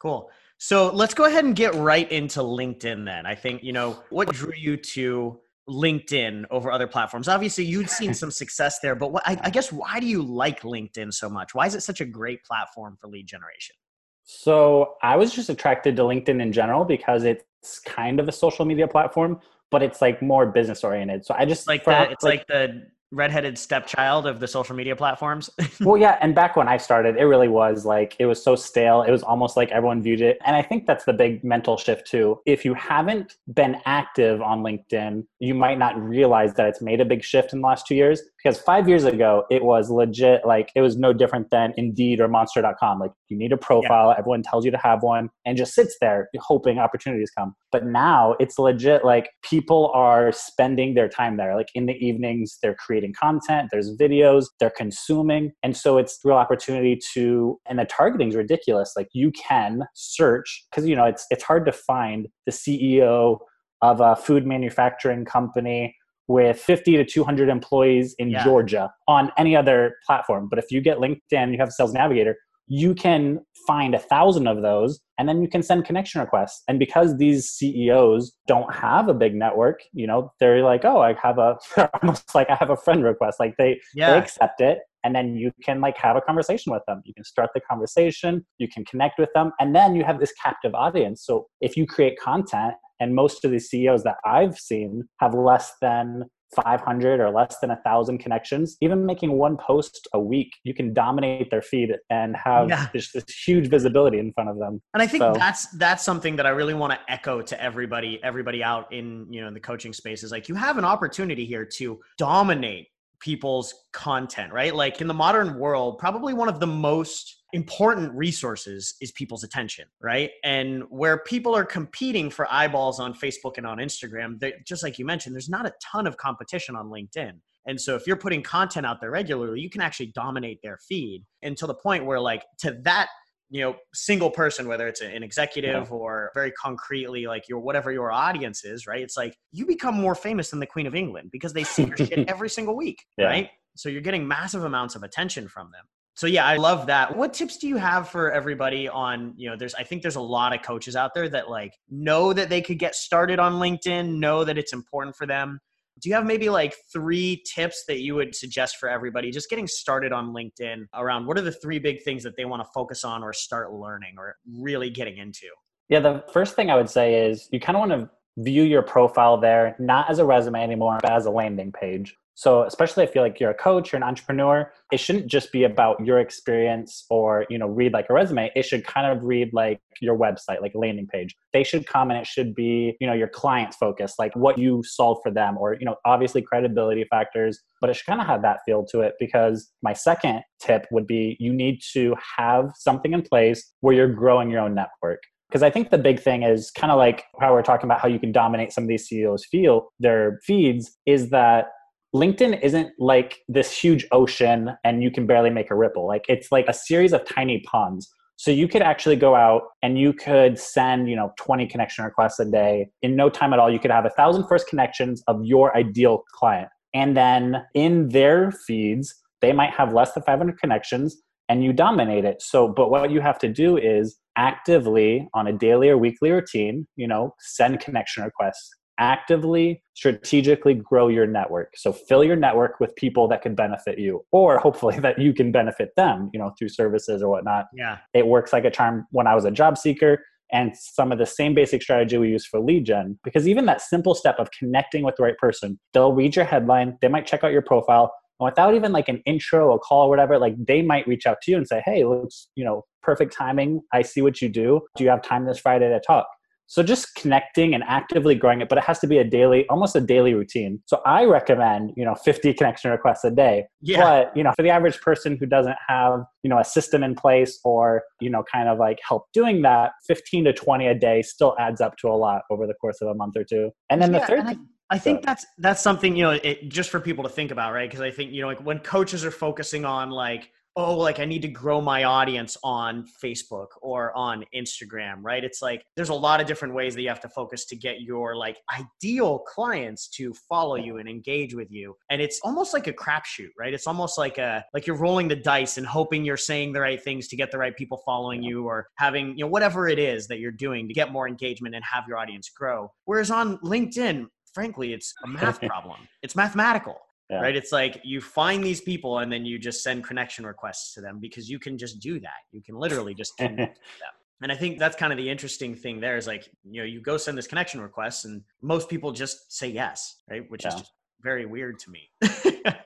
cool 0.00 0.28
so 0.62 0.90
let's 0.90 1.14
go 1.14 1.24
ahead 1.24 1.44
and 1.44 1.56
get 1.56 1.74
right 1.74 2.10
into 2.12 2.40
linkedin 2.40 3.04
then 3.04 3.26
i 3.26 3.34
think 3.34 3.62
you 3.62 3.72
know 3.72 4.02
what 4.10 4.28
drew 4.32 4.54
you 4.54 4.76
to 4.76 5.38
linkedin 5.68 6.44
over 6.50 6.70
other 6.70 6.86
platforms 6.86 7.28
obviously 7.28 7.64
you'd 7.64 7.90
seen 7.90 8.12
some 8.22 8.30
success 8.30 8.78
there 8.80 8.94
but 8.94 9.12
what, 9.12 9.22
I, 9.26 9.38
I 9.42 9.50
guess 9.50 9.72
why 9.72 10.00
do 10.00 10.06
you 10.06 10.22
like 10.22 10.62
linkedin 10.62 11.12
so 11.12 11.28
much 11.28 11.54
why 11.54 11.66
is 11.66 11.74
it 11.74 11.82
such 11.82 12.00
a 12.00 12.04
great 12.04 12.44
platform 12.44 12.96
for 13.00 13.08
lead 13.08 13.26
generation 13.26 13.76
so 14.24 14.94
I 15.02 15.16
was 15.16 15.32
just 15.34 15.48
attracted 15.48 15.96
to 15.96 16.02
LinkedIn 16.02 16.40
in 16.40 16.52
general 16.52 16.84
because 16.84 17.24
it's 17.24 17.78
kind 17.80 18.20
of 18.20 18.28
a 18.28 18.32
social 18.32 18.64
media 18.64 18.86
platform, 18.86 19.40
but 19.70 19.82
it's 19.82 20.00
like 20.00 20.22
more 20.22 20.46
business 20.46 20.84
oriented. 20.84 21.24
So 21.24 21.34
I 21.36 21.44
just 21.44 21.66
like 21.66 21.84
that. 21.84 22.12
it's 22.12 22.22
like, 22.22 22.40
like 22.40 22.46
the 22.46 22.86
redheaded 23.12 23.58
stepchild 23.58 24.26
of 24.26 24.40
the 24.40 24.48
social 24.48 24.74
media 24.74 24.96
platforms. 24.96 25.50
well, 25.80 25.96
yeah, 25.96 26.18
and 26.20 26.34
back 26.34 26.56
when 26.56 26.66
I 26.66 26.78
started, 26.78 27.16
it 27.16 27.24
really 27.24 27.48
was 27.48 27.84
like 27.84 28.16
it 28.18 28.26
was 28.26 28.42
so 28.42 28.56
stale. 28.56 29.02
It 29.02 29.10
was 29.10 29.22
almost 29.22 29.56
like 29.56 29.70
everyone 29.70 30.02
viewed 30.02 30.20
it. 30.20 30.38
And 30.44 30.56
I 30.56 30.62
think 30.62 30.86
that's 30.86 31.04
the 31.04 31.12
big 31.12 31.44
mental 31.44 31.76
shift 31.76 32.06
too. 32.06 32.40
If 32.46 32.64
you 32.64 32.74
haven't 32.74 33.36
been 33.54 33.76
active 33.86 34.42
on 34.42 34.62
LinkedIn, 34.62 35.24
you 35.38 35.54
might 35.54 35.78
not 35.78 36.00
realize 36.00 36.54
that 36.54 36.68
it's 36.68 36.82
made 36.82 37.00
a 37.00 37.04
big 37.04 37.22
shift 37.22 37.52
in 37.52 37.60
the 37.60 37.66
last 37.66 37.86
2 37.86 37.94
years 37.94 38.22
because 38.42 38.58
5 38.58 38.88
years 38.88 39.04
ago, 39.04 39.44
it 39.50 39.62
was 39.62 39.90
legit 39.90 40.46
like 40.46 40.70
it 40.74 40.80
was 40.80 40.96
no 40.96 41.12
different 41.12 41.50
than 41.50 41.72
Indeed 41.76 42.20
or 42.20 42.28
monster.com. 42.28 42.98
Like 42.98 43.12
you 43.28 43.36
need 43.36 43.52
a 43.52 43.56
profile, 43.56 44.08
yeah. 44.08 44.18
everyone 44.18 44.42
tells 44.42 44.64
you 44.64 44.70
to 44.70 44.78
have 44.78 45.02
one 45.02 45.30
and 45.44 45.56
just 45.56 45.74
sits 45.74 45.96
there 46.00 46.28
hoping 46.42 46.78
opportunities 46.78 47.30
come. 47.30 47.54
But 47.70 47.86
now 47.86 48.36
it's 48.38 48.58
legit 48.58 49.04
like 49.04 49.30
people 49.42 49.90
are 49.94 50.32
spending 50.32 50.94
their 50.94 51.08
time 51.08 51.36
there. 51.36 51.56
Like 51.56 51.70
in 51.74 51.86
the 51.86 51.94
evenings, 51.94 52.58
they're 52.62 52.74
creating 52.74 53.01
creating 53.02 53.14
content, 53.14 53.68
there's 53.72 53.96
videos, 53.96 54.46
they're 54.60 54.70
consuming. 54.70 55.52
And 55.62 55.76
so 55.76 55.98
it's 55.98 56.18
real 56.24 56.36
opportunity 56.36 56.98
to, 57.14 57.58
and 57.66 57.78
the 57.78 57.84
targeting 57.84 58.28
is 58.28 58.36
ridiculous. 58.36 58.92
Like 58.96 59.08
you 59.12 59.32
can 59.32 59.82
search, 59.94 60.64
because, 60.70 60.86
you 60.86 60.96
know, 60.96 61.04
it's, 61.04 61.26
it's 61.30 61.42
hard 61.42 61.66
to 61.66 61.72
find 61.72 62.28
the 62.46 62.52
CEO 62.52 63.38
of 63.80 64.00
a 64.00 64.14
food 64.14 64.46
manufacturing 64.46 65.24
company 65.24 65.96
with 66.28 66.58
50 66.58 66.96
to 66.98 67.04
200 67.04 67.48
employees 67.48 68.14
in 68.18 68.30
yeah. 68.30 68.44
Georgia 68.44 68.90
on 69.08 69.30
any 69.36 69.56
other 69.56 69.96
platform. 70.06 70.48
But 70.48 70.58
if 70.60 70.66
you 70.70 70.80
get 70.80 70.98
LinkedIn, 70.98 71.50
you 71.52 71.58
have 71.58 71.72
sales 71.72 71.92
navigator, 71.92 72.36
you 72.74 72.94
can 72.94 73.38
find 73.66 73.94
a 73.94 73.98
thousand 73.98 74.46
of 74.46 74.62
those 74.62 74.98
and 75.18 75.28
then 75.28 75.42
you 75.42 75.48
can 75.48 75.62
send 75.62 75.84
connection 75.84 76.22
requests. 76.22 76.62
And 76.68 76.78
because 76.78 77.18
these 77.18 77.50
ceos 77.50 78.32
don't 78.48 78.72
have 78.74 79.08
a 79.08 79.14
big 79.14 79.34
network 79.34 79.80
you 79.92 80.06
know 80.06 80.32
they're 80.40 80.64
like 80.64 80.82
oh 80.84 81.00
i 81.00 81.14
have 81.22 81.36
a 81.36 81.58
almost 82.02 82.34
like 82.34 82.48
i 82.48 82.54
have 82.54 82.70
a 82.70 82.76
friend 82.76 83.04
request. 83.04 83.38
Like 83.38 83.54
they 83.58 83.78
yeah. 83.94 84.12
they 84.12 84.18
accept 84.18 84.62
it 84.62 84.78
and 85.04 85.14
then 85.14 85.36
you 85.36 85.52
can 85.62 85.82
like 85.82 85.98
have 85.98 86.16
a 86.16 86.22
conversation 86.22 86.72
with 86.72 86.82
them. 86.86 87.02
You 87.04 87.12
can 87.12 87.24
start 87.24 87.50
the 87.54 87.60
conversation 87.60 88.46
you 88.56 88.68
can 88.68 88.86
connect 88.86 89.18
with 89.18 89.28
them 89.34 89.52
and 89.60 89.76
then 89.76 89.94
you 89.94 90.02
have 90.04 90.18
this 90.18 90.32
captive 90.42 90.74
audience. 90.74 91.22
So 91.26 91.48
if 91.60 91.76
you 91.76 91.86
create 91.86 92.18
content 92.18 92.74
and 93.00 93.14
most 93.14 93.44
of 93.44 93.50
these 93.50 93.68
ceos 93.68 94.02
that 94.04 94.16
i've 94.24 94.56
seen 94.56 95.02
have 95.20 95.34
less 95.34 95.72
than 95.80 96.24
500 96.54 97.20
or 97.20 97.30
less 97.30 97.58
than 97.60 97.70
a 97.70 97.76
thousand 97.84 98.18
connections 98.18 98.76
even 98.80 99.06
making 99.06 99.32
one 99.32 99.56
post 99.56 100.06
a 100.12 100.20
week 100.20 100.52
you 100.64 100.74
can 100.74 100.92
dominate 100.92 101.50
their 101.50 101.62
feed 101.62 101.90
and 102.10 102.36
have 102.36 102.68
yeah. 102.68 102.88
this, 102.92 103.12
this, 103.12 103.24
huge 103.28 103.68
visibility 103.68 104.18
in 104.18 104.32
front 104.32 104.50
of 104.50 104.58
them 104.58 104.80
and 104.94 105.02
i 105.02 105.06
think 105.06 105.22
so. 105.22 105.32
that's 105.34 105.66
that's 105.78 106.04
something 106.04 106.36
that 106.36 106.46
i 106.46 106.50
really 106.50 106.74
want 106.74 106.92
to 106.92 106.98
echo 107.08 107.40
to 107.40 107.60
everybody 107.62 108.20
everybody 108.22 108.62
out 108.62 108.92
in 108.92 109.26
you 109.30 109.40
know 109.40 109.48
in 109.48 109.54
the 109.54 109.60
coaching 109.60 109.92
space 109.92 110.22
is 110.22 110.30
like 110.30 110.48
you 110.48 110.54
have 110.54 110.78
an 110.78 110.84
opportunity 110.84 111.44
here 111.44 111.64
to 111.64 111.98
dominate 112.18 112.88
people's 113.20 113.72
content 113.92 114.52
right 114.52 114.74
like 114.74 115.00
in 115.00 115.06
the 115.06 115.14
modern 115.14 115.58
world 115.58 115.98
probably 115.98 116.34
one 116.34 116.48
of 116.48 116.60
the 116.60 116.66
most 116.66 117.41
important 117.52 118.12
resources 118.14 118.94
is 119.00 119.12
people's 119.12 119.44
attention, 119.44 119.86
right? 120.00 120.30
And 120.42 120.84
where 120.88 121.18
people 121.18 121.54
are 121.54 121.64
competing 121.64 122.30
for 122.30 122.50
eyeballs 122.52 122.98
on 122.98 123.14
Facebook 123.14 123.58
and 123.58 123.66
on 123.66 123.78
Instagram, 123.78 124.40
just 124.66 124.82
like 124.82 124.98
you 124.98 125.04
mentioned, 125.04 125.34
there's 125.34 125.50
not 125.50 125.66
a 125.66 125.72
ton 125.82 126.06
of 126.06 126.16
competition 126.16 126.76
on 126.76 126.86
LinkedIn. 126.86 127.32
And 127.66 127.80
so 127.80 127.94
if 127.94 128.06
you're 128.06 128.16
putting 128.16 128.42
content 128.42 128.86
out 128.86 129.00
there 129.00 129.10
regularly, 129.10 129.60
you 129.60 129.70
can 129.70 129.80
actually 129.80 130.06
dominate 130.06 130.60
their 130.62 130.78
feed 130.88 131.24
until 131.42 131.68
the 131.68 131.74
point 131.74 132.04
where 132.04 132.18
like 132.18 132.44
to 132.58 132.76
that 132.82 133.08
you 133.50 133.60
know 133.60 133.76
single 133.92 134.30
person 134.30 134.66
whether 134.66 134.88
it's 134.88 135.02
an 135.02 135.22
executive 135.22 135.88
yeah. 135.88 135.94
or 135.94 136.30
very 136.32 136.50
concretely 136.52 137.26
like 137.26 137.48
your 137.50 137.60
whatever 137.60 137.92
your 137.92 138.10
audience 138.10 138.64
is 138.64 138.86
right 138.86 139.02
it's 139.02 139.16
like 139.16 139.36
you 139.52 139.66
become 139.66 139.94
more 139.94 140.14
famous 140.14 140.48
than 140.48 140.58
the 140.58 140.66
queen 140.66 140.86
of 140.86 140.94
england 140.94 141.28
because 141.30 141.52
they 141.52 141.62
see 141.62 141.84
your 141.84 141.96
shit 141.96 142.18
every 142.28 142.48
single 142.48 142.74
week 142.74 143.04
yeah. 143.18 143.26
right 143.26 143.50
so 143.76 143.90
you're 143.90 144.00
getting 144.00 144.26
massive 144.26 144.64
amounts 144.64 144.94
of 144.94 145.02
attention 145.02 145.46
from 145.46 145.70
them 145.70 145.84
so 146.14 146.26
yeah 146.26 146.46
i 146.46 146.56
love 146.56 146.86
that. 146.86 147.16
What 147.16 147.32
tips 147.32 147.56
do 147.56 147.68
you 147.68 147.76
have 147.76 148.08
for 148.08 148.32
everybody 148.32 148.88
on 148.88 149.34
you 149.36 149.48
know 149.48 149.56
there's 149.56 149.74
i 149.74 149.82
think 149.82 150.02
there's 150.02 150.16
a 150.16 150.20
lot 150.20 150.54
of 150.54 150.62
coaches 150.62 150.96
out 150.96 151.12
there 151.14 151.28
that 151.28 151.50
like 151.50 151.74
know 151.90 152.32
that 152.32 152.48
they 152.48 152.60
could 152.60 152.78
get 152.78 152.94
started 152.94 153.38
on 153.38 153.54
linkedin 153.54 154.18
know 154.18 154.44
that 154.44 154.58
it's 154.58 154.72
important 154.72 155.16
for 155.16 155.26
them. 155.26 155.58
Do 156.00 156.08
you 156.08 156.14
have 156.14 156.24
maybe 156.24 156.48
like 156.48 156.74
three 156.92 157.42
tips 157.54 157.84
that 157.86 158.00
you 158.00 158.14
would 158.14 158.34
suggest 158.34 158.78
for 158.78 158.88
everybody? 158.88 159.30
Just 159.30 159.50
getting 159.50 159.68
started 159.68 160.10
on 160.10 160.32
linkedin 160.32 160.86
around 160.94 161.26
what 161.26 161.36
are 161.38 161.42
the 161.42 161.52
three 161.52 161.78
big 161.78 162.02
things 162.02 162.22
that 162.22 162.34
they 162.36 162.46
want 162.46 162.62
to 162.62 162.68
focus 162.74 163.04
on 163.04 163.22
or 163.22 163.32
start 163.32 163.72
learning 163.72 164.14
or 164.18 164.36
really 164.58 164.90
getting 164.90 165.18
into? 165.18 165.46
Yeah 165.88 166.00
the 166.00 166.24
first 166.32 166.56
thing 166.56 166.70
i 166.70 166.76
would 166.76 166.88
say 166.88 167.26
is 167.26 167.48
you 167.52 167.60
kind 167.60 167.76
of 167.76 167.80
want 167.88 167.92
to 167.92 168.10
view 168.38 168.62
your 168.62 168.82
profile 168.82 169.38
there 169.38 169.76
not 169.78 170.10
as 170.10 170.18
a 170.18 170.24
resume 170.24 170.62
anymore 170.62 170.98
but 171.02 171.12
as 171.12 171.26
a 171.26 171.30
landing 171.30 171.70
page 171.70 172.16
So 172.34 172.62
especially 172.62 173.04
if 173.04 173.14
you're 173.14 173.24
like 173.24 173.38
you're 173.38 173.50
a 173.50 173.54
coach 173.54 173.92
or 173.92 173.96
an 173.96 174.02
entrepreneur, 174.02 174.72
it 174.90 174.98
shouldn't 174.98 175.26
just 175.26 175.52
be 175.52 175.64
about 175.64 176.04
your 176.04 176.18
experience 176.18 177.04
or, 177.10 177.46
you 177.50 177.58
know, 177.58 177.66
read 177.66 177.92
like 177.92 178.06
a 178.08 178.14
resume. 178.14 178.50
It 178.56 178.64
should 178.64 178.86
kind 178.86 179.06
of 179.06 179.24
read 179.24 179.50
like 179.52 179.80
your 180.00 180.16
website, 180.16 180.60
like 180.60 180.72
landing 180.74 181.06
page. 181.06 181.34
They 181.52 181.64
should 181.64 181.86
come 181.86 182.10
and 182.10 182.18
it 182.18 182.26
should 182.26 182.54
be, 182.54 182.96
you 183.00 183.06
know, 183.06 183.12
your 183.12 183.28
client 183.28 183.74
focus, 183.78 184.14
like 184.18 184.34
what 184.34 184.58
you 184.58 184.82
solve 184.82 185.18
for 185.22 185.30
them 185.30 185.58
or, 185.58 185.76
you 185.78 185.84
know, 185.84 185.96
obviously 186.04 186.42
credibility 186.42 187.04
factors, 187.10 187.58
but 187.80 187.90
it 187.90 187.94
should 187.94 188.06
kind 188.06 188.20
of 188.20 188.26
have 188.26 188.42
that 188.42 188.60
feel 188.64 188.84
to 188.86 189.00
it 189.00 189.14
because 189.20 189.70
my 189.82 189.92
second 189.92 190.42
tip 190.60 190.86
would 190.90 191.06
be 191.06 191.36
you 191.38 191.52
need 191.52 191.80
to 191.92 192.14
have 192.38 192.70
something 192.76 193.12
in 193.12 193.22
place 193.22 193.72
where 193.80 193.94
you're 193.94 194.12
growing 194.12 194.50
your 194.50 194.60
own 194.60 194.74
network 194.74 195.20
because 195.52 195.62
I 195.62 195.68
think 195.68 195.90
the 195.90 195.98
big 195.98 196.18
thing 196.18 196.44
is 196.44 196.70
kind 196.70 196.90
of 196.90 196.96
like 196.96 197.24
how 197.38 197.52
we're 197.52 197.62
talking 197.62 197.84
about 197.84 198.00
how 198.00 198.08
you 198.08 198.18
can 198.18 198.32
dominate 198.32 198.72
some 198.72 198.84
of 198.84 198.88
these 198.88 199.06
CEOs 199.06 199.44
feel 199.44 199.92
their 200.00 200.40
feeds 200.42 200.96
is 201.04 201.28
that 201.28 201.66
LinkedIn 202.14 202.62
isn't 202.62 202.92
like 202.98 203.40
this 203.48 203.72
huge 203.72 204.06
ocean 204.12 204.72
and 204.84 205.02
you 205.02 205.10
can 205.10 205.26
barely 205.26 205.50
make 205.50 205.70
a 205.70 205.74
ripple. 205.74 206.06
Like 206.06 206.24
it's 206.28 206.52
like 206.52 206.66
a 206.68 206.74
series 206.74 207.12
of 207.12 207.24
tiny 207.24 207.60
ponds. 207.60 208.12
So 208.36 208.50
you 208.50 208.68
could 208.68 208.82
actually 208.82 209.16
go 209.16 209.34
out 209.34 209.62
and 209.82 209.98
you 209.98 210.12
could 210.12 210.58
send, 210.58 211.08
you 211.08 211.16
know, 211.16 211.32
20 211.38 211.66
connection 211.68 212.04
requests 212.04 212.38
a 212.40 212.44
day. 212.44 212.90
In 213.00 213.16
no 213.16 213.30
time 213.30 213.52
at 213.52 213.58
all, 213.58 213.70
you 213.70 213.78
could 213.78 213.90
have 213.90 214.04
a 214.04 214.10
thousand 214.10 214.46
first 214.48 214.66
connections 214.66 215.22
of 215.26 215.44
your 215.44 215.76
ideal 215.76 216.24
client. 216.34 216.68
And 216.92 217.16
then 217.16 217.64
in 217.74 218.08
their 218.08 218.50
feeds, 218.50 219.14
they 219.40 219.52
might 219.52 219.70
have 219.70 219.94
less 219.94 220.12
than 220.12 220.22
500 220.24 220.58
connections 220.58 221.22
and 221.48 221.64
you 221.64 221.72
dominate 221.72 222.24
it. 222.24 222.42
So, 222.42 222.68
but 222.68 222.90
what 222.90 223.10
you 223.10 223.20
have 223.20 223.38
to 223.40 223.48
do 223.48 223.76
is 223.76 224.18
actively 224.36 225.28
on 225.34 225.46
a 225.46 225.52
daily 225.52 225.88
or 225.88 225.98
weekly 225.98 226.30
routine, 226.30 226.86
you 226.96 227.06
know, 227.06 227.34
send 227.38 227.80
connection 227.80 228.24
requests, 228.24 228.70
actively 228.98 229.82
strategically 229.94 230.74
grow 230.74 231.08
your 231.08 231.26
network. 231.26 231.74
So 231.76 231.92
fill 231.92 232.24
your 232.24 232.36
network 232.36 232.80
with 232.80 232.94
people 232.96 233.28
that 233.28 233.42
can 233.42 233.54
benefit 233.54 233.98
you 233.98 234.24
or 234.30 234.58
hopefully 234.58 234.98
that 235.00 235.18
you 235.18 235.32
can 235.32 235.52
benefit 235.52 235.90
them 235.96 236.30
you 236.32 236.38
know 236.38 236.52
through 236.58 236.68
services 236.68 237.22
or 237.22 237.28
whatnot. 237.30 237.66
Yeah. 237.74 237.98
It 238.14 238.26
works 238.26 238.52
like 238.52 238.64
a 238.64 238.70
charm 238.70 239.06
when 239.10 239.26
i 239.26 239.34
was 239.34 239.44
a 239.44 239.50
job 239.50 239.78
seeker 239.78 240.24
and 240.52 240.76
some 240.76 241.12
of 241.12 241.18
the 241.18 241.26
same 241.26 241.54
basic 241.54 241.82
strategy 241.82 242.18
we 242.18 242.28
use 242.28 242.46
for 242.46 242.60
lead 242.60 242.84
gen 242.86 243.18
because 243.24 243.48
even 243.48 243.66
that 243.66 243.80
simple 243.80 244.14
step 244.14 244.36
of 244.38 244.50
connecting 244.50 245.04
with 245.04 245.14
the 245.16 245.22
right 245.22 245.38
person 245.38 245.78
they'll 245.92 246.12
read 246.12 246.36
your 246.36 246.44
headline 246.44 246.96
they 247.00 247.08
might 247.08 247.26
check 247.26 247.42
out 247.44 247.52
your 247.52 247.62
profile 247.62 248.12
and 248.38 248.44
without 248.46 248.74
even 248.74 248.92
like 248.92 249.08
an 249.08 249.22
intro 249.24 249.74
a 249.74 249.78
call 249.78 250.06
or 250.06 250.08
whatever 250.08 250.38
like 250.38 250.54
they 250.66 250.82
might 250.82 251.06
reach 251.06 251.26
out 251.26 251.38
to 251.42 251.50
you 251.50 251.56
and 251.56 251.66
say 251.66 251.82
hey 251.84 252.04
looks 252.04 252.48
you 252.56 252.64
know 252.64 252.84
perfect 253.02 253.32
timing. 253.36 253.82
I 253.92 254.02
see 254.02 254.22
what 254.22 254.40
you 254.40 254.48
do. 254.48 254.80
Do 254.96 255.04
you 255.04 255.10
have 255.10 255.22
time 255.22 255.44
this 255.44 255.58
friday 255.58 255.88
to 255.88 256.00
talk 256.00 256.26
so 256.72 256.82
just 256.82 257.14
connecting 257.16 257.74
and 257.74 257.84
actively 257.86 258.34
growing 258.34 258.62
it, 258.62 258.70
but 258.70 258.78
it 258.78 258.84
has 258.84 258.98
to 259.00 259.06
be 259.06 259.18
a 259.18 259.24
daily, 259.24 259.68
almost 259.68 259.94
a 259.94 260.00
daily 260.00 260.32
routine. 260.32 260.82
So 260.86 261.02
I 261.04 261.26
recommend, 261.26 261.92
you 261.98 262.04
know, 262.06 262.14
50 262.14 262.54
connection 262.54 262.90
requests 262.90 263.24
a 263.24 263.30
day. 263.30 263.66
Yeah. 263.82 264.00
But, 264.00 264.34
you 264.34 264.42
know, 264.42 264.52
for 264.56 264.62
the 264.62 264.70
average 264.70 264.98
person 265.02 265.36
who 265.36 265.44
doesn't 265.44 265.76
have, 265.86 266.24
you 266.42 266.48
know, 266.48 266.58
a 266.58 266.64
system 266.64 267.02
in 267.02 267.14
place 267.14 267.60
or, 267.62 268.04
you 268.22 268.30
know, 268.30 268.42
kind 268.50 268.70
of 268.70 268.78
like 268.78 269.00
help 269.06 269.26
doing 269.34 269.60
that, 269.60 269.90
15 270.06 270.46
to 270.46 270.54
20 270.54 270.86
a 270.86 270.94
day 270.94 271.20
still 271.20 271.54
adds 271.58 271.82
up 271.82 271.98
to 271.98 272.08
a 272.08 272.16
lot 272.16 272.40
over 272.50 272.66
the 272.66 272.72
course 272.72 273.02
of 273.02 273.08
a 273.08 273.14
month 273.14 273.36
or 273.36 273.44
two. 273.44 273.70
And 273.90 274.00
then 274.00 274.10
yeah, 274.10 274.20
the 274.20 274.26
third 274.26 274.58
I 274.88 274.98
think 274.98 275.24
that's 275.24 275.46
that's 275.56 275.80
something 275.80 276.16
you 276.16 276.22
know 276.22 276.32
it, 276.32 276.68
just 276.68 276.90
for 276.90 277.00
people 277.00 277.24
to 277.24 277.30
think 277.30 277.50
about, 277.50 277.72
right? 277.72 277.88
Because 277.88 278.02
I 278.02 278.10
think 278.10 278.32
you 278.32 278.42
know 278.42 278.48
like 278.48 278.62
when 278.62 278.78
coaches 278.78 279.24
are 279.24 279.30
focusing 279.30 279.86
on 279.86 280.10
like 280.10 280.50
oh, 280.76 280.96
like 280.96 281.20
I 281.20 281.24
need 281.24 281.42
to 281.42 281.48
grow 281.48 281.80
my 281.80 282.04
audience 282.04 282.56
on 282.64 283.06
Facebook 283.22 283.66
or 283.82 284.16
on 284.16 284.44
Instagram, 284.54 285.16
right? 285.20 285.44
It's 285.44 285.60
like 285.60 285.84
there's 285.96 286.08
a 286.08 286.14
lot 286.14 286.40
of 286.40 286.46
different 286.46 286.74
ways 286.74 286.94
that 286.94 287.02
you 287.02 287.08
have 287.08 287.20
to 287.20 287.28
focus 287.28 287.66
to 287.66 287.76
get 287.76 288.00
your 288.00 288.36
like 288.36 288.58
ideal 288.72 289.40
clients 289.40 290.08
to 290.10 290.32
follow 290.48 290.76
you 290.76 290.98
and 290.98 291.08
engage 291.08 291.54
with 291.54 291.70
you. 291.70 291.94
And 292.10 292.22
it's 292.22 292.40
almost 292.42 292.72
like 292.72 292.86
a 292.86 292.92
crapshoot, 292.92 293.50
right? 293.58 293.74
It's 293.74 293.86
almost 293.86 294.16
like 294.16 294.38
a 294.38 294.64
like 294.72 294.86
you're 294.86 294.96
rolling 294.96 295.28
the 295.28 295.36
dice 295.36 295.76
and 295.76 295.86
hoping 295.86 296.24
you're 296.24 296.36
saying 296.36 296.72
the 296.72 296.80
right 296.80 297.02
things 297.02 297.28
to 297.28 297.36
get 297.36 297.50
the 297.50 297.58
right 297.58 297.76
people 297.76 298.02
following 298.04 298.42
you 298.42 298.66
or 298.66 298.88
having, 298.96 299.36
you 299.36 299.44
know, 299.44 299.48
whatever 299.48 299.88
it 299.88 299.98
is 299.98 300.26
that 300.28 300.38
you're 300.38 300.50
doing 300.50 300.88
to 300.88 300.94
get 300.94 301.12
more 301.12 301.28
engagement 301.28 301.74
and 301.74 301.84
have 301.84 302.04
your 302.08 302.16
audience 302.16 302.48
grow. 302.48 302.90
Whereas 303.04 303.30
on 303.30 303.58
LinkedIn, 303.58 304.26
frankly, 304.54 304.94
it's 304.94 305.12
a 305.24 305.28
math 305.28 305.60
problem. 305.66 305.98
It's 306.22 306.34
mathematical 306.34 306.96
yeah. 307.32 307.40
right? 307.40 307.56
It's 307.56 307.72
like 307.72 308.00
you 308.04 308.20
find 308.20 308.62
these 308.62 308.80
people 308.80 309.18
and 309.18 309.32
then 309.32 309.44
you 309.44 309.58
just 309.58 309.82
send 309.82 310.04
connection 310.04 310.46
requests 310.46 310.94
to 310.94 311.00
them 311.00 311.18
because 311.20 311.48
you 311.48 311.58
can 311.58 311.76
just 311.76 311.98
do 312.00 312.20
that. 312.20 312.42
You 312.52 312.62
can 312.62 312.76
literally 312.76 313.14
just 313.14 313.36
connect 313.36 313.58
them 313.58 314.12
and 314.42 314.50
i 314.50 314.56
think 314.56 314.78
that's 314.78 314.96
kind 314.96 315.12
of 315.12 315.16
the 315.16 315.28
interesting 315.30 315.74
thing 315.74 316.00
there 316.00 316.16
is 316.16 316.26
like 316.26 316.48
you 316.64 316.80
know 316.80 316.86
you 316.86 317.00
go 317.00 317.16
send 317.16 317.38
this 317.38 317.46
connection 317.46 317.80
request 317.80 318.24
and 318.24 318.42
most 318.60 318.88
people 318.88 319.12
just 319.12 319.52
say 319.52 319.68
yes 319.68 320.16
right? 320.28 320.50
Which 320.50 320.64
yeah. 320.64 320.68
is 320.68 320.74
just 320.74 320.92
very 321.22 321.46
weird 321.46 321.78
to 321.80 321.90
me. 321.90 322.10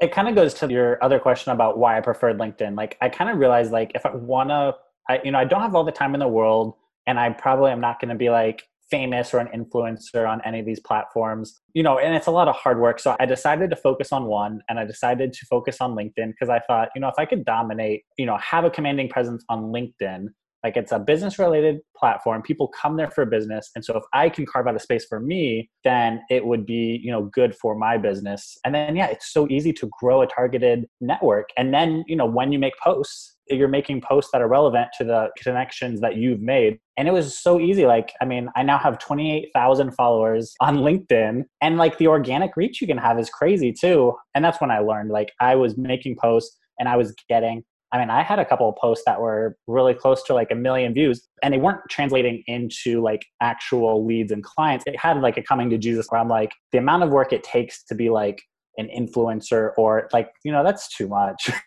It 0.01 0.12
kind 0.12 0.29
of 0.29 0.35
goes 0.35 0.55
to 0.55 0.71
your 0.71 1.03
other 1.03 1.18
question 1.18 1.53
about 1.53 1.79
why 1.79 1.97
i 1.97 2.01
preferred 2.01 2.38
linkedin. 2.38 2.77
Like 2.77 2.97
i 3.01 3.09
kind 3.09 3.31
of 3.31 3.38
realized 3.38 3.73
like 3.73 3.92
if 3.94 4.07
i 4.07 4.14
want 4.14 4.51
to 4.51 4.75
i 5.09 5.21
you 5.25 5.31
know 5.31 5.38
i 5.38 5.44
don't 5.44 5.61
have 5.61 5.75
all 5.75 5.85
the 5.85 5.92
time 5.92 6.14
in 6.14 6.21
the 6.21 6.29
world 6.29 6.75
and 7.07 7.18
i 7.18 7.29
probably 7.31 7.73
am 7.73 7.81
not 7.81 8.01
going 8.01 8.09
to 8.09 8.14
be 8.14 8.31
like 8.31 8.62
famous 8.90 9.35
or 9.35 9.38
an 9.38 9.49
influencer 9.49 10.29
on 10.29 10.40
any 10.44 10.61
of 10.61 10.66
these 10.66 10.81
platforms 10.81 11.61
you 11.75 11.83
know 11.83 11.99
and 11.99 12.14
it's 12.14 12.27
a 12.27 12.31
lot 12.31 12.49
of 12.49 12.55
hard 12.55 12.81
work. 12.81 12.99
So 12.99 13.16
i 13.20 13.27
decided 13.27 13.70
to 13.70 13.77
focus 13.77 14.12
on 14.12 14.25
one 14.25 14.61
and 14.68 14.79
i 14.79 14.85
decided 14.85 15.33
to 15.33 15.46
focus 15.46 15.81
on 15.81 15.94
linkedin 15.94 16.29
because 16.29 16.49
i 16.49 16.61
thought 16.61 16.88
you 16.94 17.01
know 17.01 17.09
if 17.09 17.14
i 17.18 17.25
could 17.25 17.44
dominate 17.44 18.03
you 18.18 18.27
know 18.27 18.37
have 18.38 18.64
a 18.64 18.70
commanding 18.70 19.09
presence 19.09 19.44
on 19.49 19.64
linkedin 19.64 20.29
like 20.64 20.77
it's 20.77 20.90
a 20.90 20.99
business 20.99 21.38
related 21.38 21.79
platform 21.96 22.42
people 22.42 22.68
come 22.68 22.96
there 22.96 23.11
for 23.11 23.25
business 23.25 23.70
and 23.75 23.85
so 23.85 23.96
if 23.96 24.05
i 24.12 24.29
can 24.29 24.44
carve 24.44 24.66
out 24.66 24.75
a 24.75 24.81
space 24.81 25.05
for 25.05 25.20
me 25.20 25.70
then 25.85 26.20
it 26.31 26.44
would 26.44 26.66
be 26.66 27.01
you 27.03 27.11
know 27.11 27.25
good 27.33 27.55
for 27.55 27.77
my 27.77 27.96
business. 27.96 28.59
And 28.64 28.75
then 28.75 28.96
yeah 28.96 29.07
it's 29.07 29.33
so 29.33 29.46
easy 29.49 29.72
to 29.75 29.88
grow 30.01 30.22
a 30.22 30.27
targeted 30.27 30.87
network 31.01 31.51
and 31.57 31.72
then 31.72 32.05
you 32.07 32.16
know 32.16 32.27
when 32.27 32.51
you 32.53 32.59
make 32.59 32.77
posts 32.83 33.36
you're 33.49 33.69
making 33.69 34.01
posts 34.01 34.31
that 34.33 34.43
are 34.43 34.49
relevant 34.49 34.89
to 34.99 35.05
the 35.05 35.29
connections 35.39 36.01
that 36.01 36.17
you've 36.17 36.41
made. 36.41 36.79
And 36.97 37.07
it 37.07 37.13
was 37.13 37.39
so 37.39 37.61
easy. 37.61 37.87
Like, 37.87 38.13
I 38.21 38.25
mean, 38.25 38.49
I 38.57 38.63
now 38.63 38.79
have 38.79 38.99
28,000 38.99 39.93
followers 39.93 40.55
on 40.61 40.79
LinkedIn, 40.79 41.45
and 41.61 41.77
like 41.77 41.99
the 41.99 42.09
organic 42.09 42.57
reach 42.57 42.81
you 42.81 42.87
can 42.87 42.99
have 42.99 43.19
is 43.19 43.31
crazy 43.31 43.73
too. 43.73 44.15
And 44.35 44.45
that's 44.45 44.61
when 44.61 44.71
I 44.71 44.79
learned 44.79 45.11
like 45.11 45.33
I 45.41 45.55
was 45.55 45.77
making 45.77 46.17
posts 46.21 46.57
and 46.79 46.89
I 46.89 46.97
was 46.97 47.15
getting. 47.29 47.65
I 47.93 47.99
mean, 47.99 48.11
I 48.11 48.23
had 48.25 48.41
a 48.41 48.45
couple 48.45 48.69
of 48.69 48.75
posts 48.77 49.05
that 49.07 49.21
were 49.21 49.57
really 49.69 49.95
close 49.95 50.23
to 50.25 50.35
like 50.35 50.51
a 50.51 50.57
million 50.57 50.93
views, 50.93 51.27
and 51.43 51.55
they 51.55 51.59
weren't 51.59 51.81
translating 51.89 52.43
into 52.47 53.01
like 53.01 53.25
actual 53.41 54.05
leads 54.05 54.33
and 54.33 54.43
clients. 54.43 54.85
It 54.87 54.99
had 54.99 55.21
like 55.21 55.37
a 55.37 55.43
coming 55.43 55.71
to 55.71 55.79
Jesus 55.79 56.07
where 56.09 56.21
I'm 56.21 56.29
like, 56.29 56.51
the 56.73 56.79
amount 56.79 57.05
of 57.05 57.11
work 57.11 57.33
it 57.33 57.45
takes 57.45 57.85
to 57.85 57.95
be 57.95 58.11
like 58.11 58.43
an 58.79 58.89
influencer 58.97 59.71
or 59.77 60.09
like 60.12 60.31
you 60.45 60.53
know 60.53 60.65
that's 60.65 60.95
too 60.95 61.09
much. 61.09 61.51